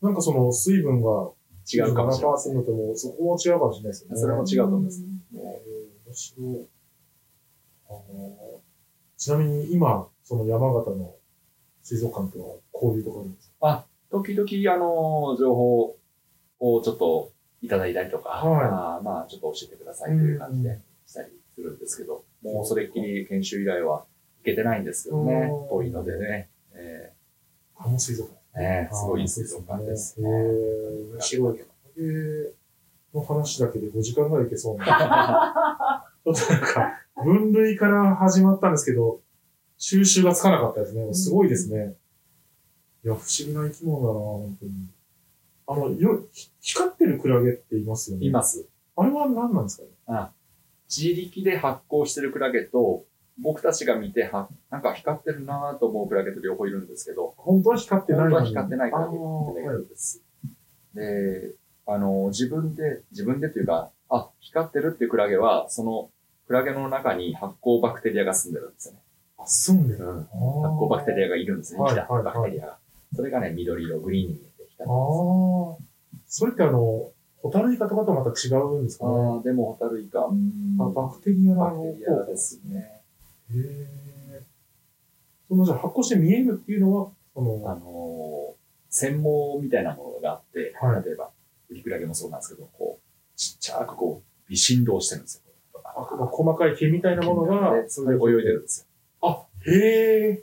[0.03, 1.31] なんかその水分が
[1.73, 2.57] 違うかもしれません。
[2.59, 4.17] 7%とも、そこも違うかもしれないですよね。
[4.21, 5.05] それも違うと思います。
[5.35, 5.41] えー
[6.11, 6.69] 面白い。
[7.89, 8.61] あの
[9.17, 11.15] ちなみに今、その山形の
[11.83, 13.85] 水族館とは交流とかあるんですか？
[14.11, 15.97] 時々、あの、情報
[16.61, 17.31] をちょっと
[17.63, 21.29] いただいたりとか、はいあーまあ、ちょっと教えてくださいという感じでしたり
[21.61, 24.05] するんですけど、もうそれっきり研修依頼は
[24.41, 27.13] 受けてないんですけどねうん、遠いのでね、え
[27.77, 28.41] あの水族館。
[28.57, 30.21] ーねすごい水族館です。
[30.21, 31.59] へー面白い。
[31.59, 32.53] クラゲ
[33.15, 36.05] の話だけで5時間ぐらいいけそうな。
[36.25, 36.93] ちょっとなんか、
[37.25, 39.21] 分類から始まったんですけど、
[39.77, 41.15] 収集がつかなかったですね。
[41.15, 41.97] すごいですね。
[43.05, 44.73] いや、不思議な生き物だな、本当に。
[45.67, 48.27] あの、よ、ひ光ってるクラゲっていますよね。
[48.27, 48.67] います。
[48.97, 50.31] あれは何なんですかね？
[50.95, 53.05] 自力で発光してるクラゲと、
[53.39, 60.23] 僕たちが見ては、なんか光ってるなと思うクラゲと両方いるんですけど、本当は光ってない本当は光ってないクラゲっているんです。
[60.95, 61.55] で、
[61.87, 66.11] あの、自分で、自分でというか、あ、光ってるっていうクラゲは、その
[66.47, 69.01] クラゲの中に発光バクテリアが住んでるんですよね。
[69.39, 70.05] あ、住んでる。
[70.05, 71.81] うん、発発光バクテリアがいるんですね。
[71.81, 72.79] はい生きバクテリアが。
[73.15, 74.89] それがね、緑色、グリーンに見えてきたああ。
[76.27, 77.11] それってあの、
[77.43, 79.11] ホタルイカとかとまた違うんですかね。
[79.13, 80.27] ああ、でもホタルイカ。
[80.27, 83.03] うんあバクテリアのバクテリアですね。
[83.53, 84.43] へえ。
[85.49, 88.57] そのじゃあ発光して見えるっていうのは、そあの、のー、
[88.91, 91.31] 繊毛みたいなものがあって、はい例えば、
[91.71, 95.43] ウリクラゲもそうなんですけど、こう、ちっちゃくこう、微振動してるんですよ。
[95.85, 98.87] あ細かい毛みたいなものが、でそれで泳いでるんです
[99.23, 100.33] あ、へえ。
[100.35, 100.39] よ。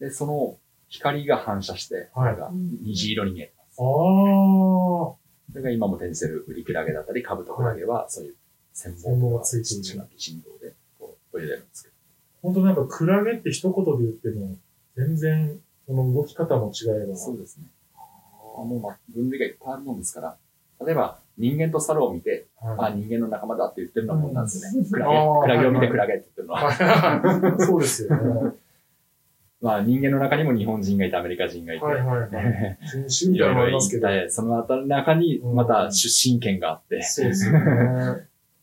[0.00, 0.56] で、その
[0.88, 2.36] 光が反射して、はい
[2.82, 3.80] 虹色に見えてます。
[3.80, 3.84] あ
[5.12, 5.25] あ。
[5.56, 8.34] それが今も展示してるウリクラゲだったり、カブトクラゲは、そういう
[8.74, 11.94] 専専門門がついてる振動で、こう、泳いでるんですけど。
[12.42, 14.58] 本当なんかクラゲって一言で言っても、
[14.98, 17.16] 全然、その動き方も違えば。
[17.16, 17.64] そうですね。
[17.94, 20.36] もう、まあ、分類がいっぱいあるもんですから、
[20.84, 24.88] 例えば、人間と猿を見て、はいあ、人間の仲間だって言ってるようなもんなんですよね。
[24.90, 27.60] クラゲ、クラゲを見はいてクラゲって言ってるのは。
[27.64, 28.52] そうですよね。
[29.66, 32.78] まあ、人間の中にも日本人がいて、アメリカ人がいて、はいはいはい。
[32.84, 34.08] 人種みたいなのもありますけど。
[34.08, 37.58] いて、その中にまた出身県があって、そうですよね。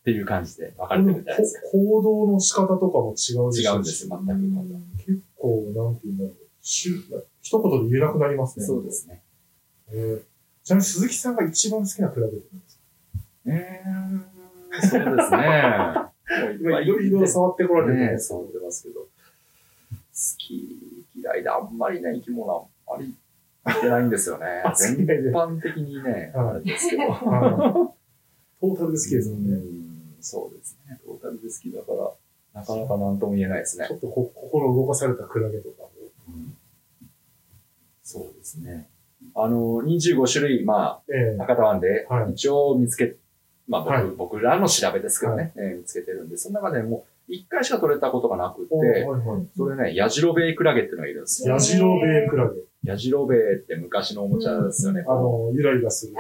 [0.02, 1.62] っていう感じで分かれてるみたいです。
[1.72, 5.06] こ行動の仕方とかも違うでしょうし違うんですよ、全く。
[5.06, 6.34] 結構、なんて言うんだろう。
[6.62, 8.66] 一言で言えなくなりますね。
[8.66, 9.22] そうですね。
[9.92, 10.22] えー
[10.66, 12.80] ちなみに鈴木さんが一番好きなクラブって何です
[14.92, 14.98] か？
[15.02, 15.64] えー、そうですね。
[16.64, 19.08] 今いろいろ触ってこられてね、ますそう出ますけど、好
[20.38, 23.14] き嫌いであんまりね、生き物はあんまり
[23.66, 24.98] 見てないんですよね 全
[25.32, 27.04] 般的にね、はいあれですけど。
[27.12, 28.04] はい
[28.64, 29.54] トータルで好きですもんね。
[29.56, 30.98] うんそうですね。
[31.06, 31.92] トータルで好きだか
[32.54, 33.98] ら、なかなか何とも言えないですねちょ。
[33.98, 35.84] っとこ心動かされたクラゲとか。
[36.30, 36.56] うん
[38.04, 38.90] そうですね。
[39.36, 43.16] あの、25種類、まええあ、博多湾ではい一応見つけ、
[43.68, 49.48] まあ僕、はい僕らの調べですけどね、えー見つけてるんで、その中でもう1回しか取れたことがなくおはいて、はい。
[49.56, 51.54] それね、ヤジロベイクラゲっていうのがいるんですよ。
[51.54, 52.56] ヤジロベイクラゲ。
[52.84, 55.06] ヤジロベイって昔のおもちゃですよね。
[55.08, 56.14] あの、ゆらゆらする。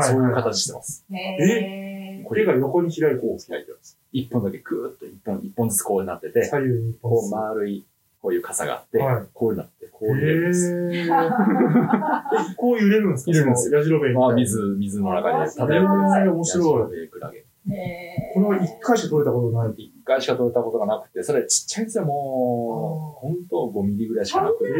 [0.00, 1.04] そういう形してます。
[1.12, 3.98] へ手が横に開いてるこう開いてます。
[4.12, 7.32] 一本だけクーッと一本、一本ずつこうなってて、左右に一こう本ずつ。
[7.34, 7.84] 丸い、
[8.22, 11.08] こういう傘があって、はいこうなって、こう入れるんです。
[12.56, 13.30] こう揺れるんですか？
[13.32, 13.78] 揺れるんですよ。
[13.78, 16.20] ヤジロベイまあ、水、水の中で漂ってます。
[16.20, 17.44] へー面白いヤジロベイクラゲ。
[17.70, 19.74] えこれは一回しか取れたことない。
[19.76, 24.76] 一回しか取れたことがなくて、それちっちゃいんですよ、もう、ほんと5ミリぐらいしかなくえて、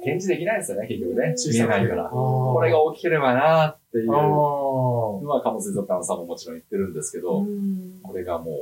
[0.00, 1.34] ー、展示できないですよね、結局ね。
[1.50, 2.08] 見えないから。
[2.10, 4.12] ここれが大きければなっていう。
[4.12, 7.44] あのーは、鴨水族館さんももちろん言ってるんですけど、
[8.02, 8.54] これがもう、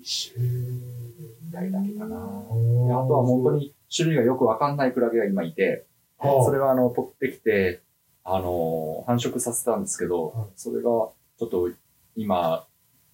[0.00, 2.16] 一種へ類だけかな。
[2.16, 5.86] あとは本当に種類がよくわかんないクラゲが今いて、
[6.18, 7.80] はあそれはあの、取ってきて、
[8.24, 10.46] あの、繁殖させたんですけど、はい。
[10.56, 11.12] それが、ちょ
[11.46, 11.70] っと
[12.16, 12.66] 今、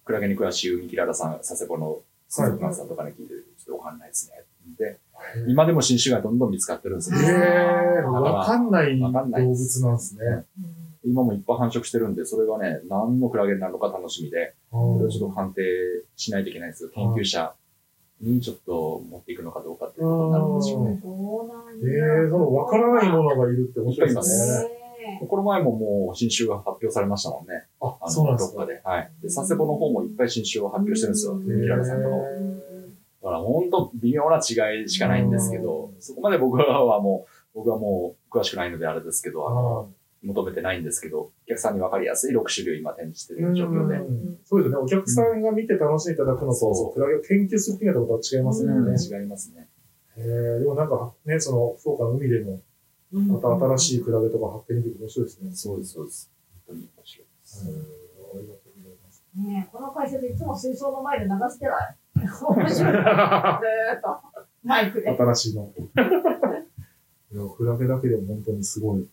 [0.05, 1.99] クラゲに詳しい海キララさん、佐世保の
[2.29, 4.43] 水族館さんとかに聞いて、ちょっとわかんないですね。
[4.77, 4.99] で、
[5.47, 7.17] 今でも新種がどんどん見つかってるんですよ。
[7.19, 10.45] えー、わかんない動わかんないで物すなんですね。
[11.03, 15.61] 今もいっぱい繁殖してるんで、それがね、何のクラゲになるのか楽しみで、それをちょっと判定
[16.15, 16.89] しないといけないんですよ。
[16.93, 17.53] 研究者
[18.21, 20.99] にちょっと持っていくのかどうかっていうことになるんでしょうね。
[21.01, 24.84] そうなんえー、そのわからないものがいるって面白いですね。
[25.27, 27.65] この前ももう新種が発表されましたもんね。
[27.81, 28.57] あ、あの、そうなんですか。
[28.59, 28.81] どっかで。
[28.83, 29.11] はい。
[29.21, 31.33] で、佐世保の方もいっぱい新種を発表してるんですよ。
[31.33, 32.23] うん海キララさんとかも。
[33.25, 39.89] だから本当微妙な違いしかないんですけど、そこまで僕らはもう、僕はもう詳しくないのであれですけど、あの、
[40.21, 43.97] 求めてないんですけど、お客さんに分かりやすい6種類今展示してうる状況で。
[43.97, 44.77] んそうですね。
[44.77, 48.73] お客さんが見て楽しんでいただくのと、そうクラゲを研究するっていうのとは違いますね。
[48.73, 49.69] 違いますね。
[50.17, 52.61] えー、でもなんかね、その、福岡の海でも、
[53.11, 55.51] また新しいクラゲとか発見できて面白いですね。
[55.53, 56.31] そうです、そうです。
[56.67, 57.69] 本当に面白いです。
[57.69, 57.77] うんあ
[58.41, 59.23] りがとうございます。
[59.37, 61.95] ねえこの会社でいつも水槽の前で流してない？
[62.19, 62.73] 面白い。
[62.75, 64.43] ずーっと。
[64.63, 65.09] マイクで。
[65.09, 65.71] 新しいの。
[67.31, 69.03] いや、クラゲだけでも本当にすごい。
[69.03, 69.07] ち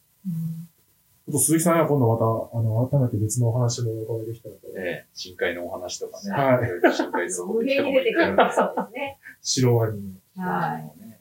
[1.28, 4.66] ょっと鈴木さんは今度また、あの、改めて別のお話もお伺いできたらと。
[4.76, 6.30] ええ、深海のお話とかね。
[6.32, 8.26] はい深海そこ無で来ても限に出てくる。
[8.52, 9.18] そうですね。
[9.40, 10.14] 白ワニ。
[10.36, 11.20] はね。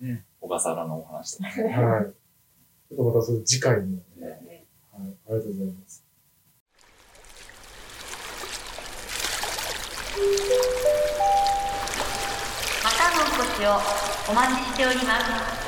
[0.00, 1.72] ね小笠原のお話とかね。
[1.72, 2.04] はい。
[2.04, 4.22] ちょっとまたそれ次回に、い。
[4.22, 4.32] はい、
[4.92, 6.04] ありがとうございます。
[12.82, 15.20] またのお越しをお待ちしておりま
[15.56, 15.59] す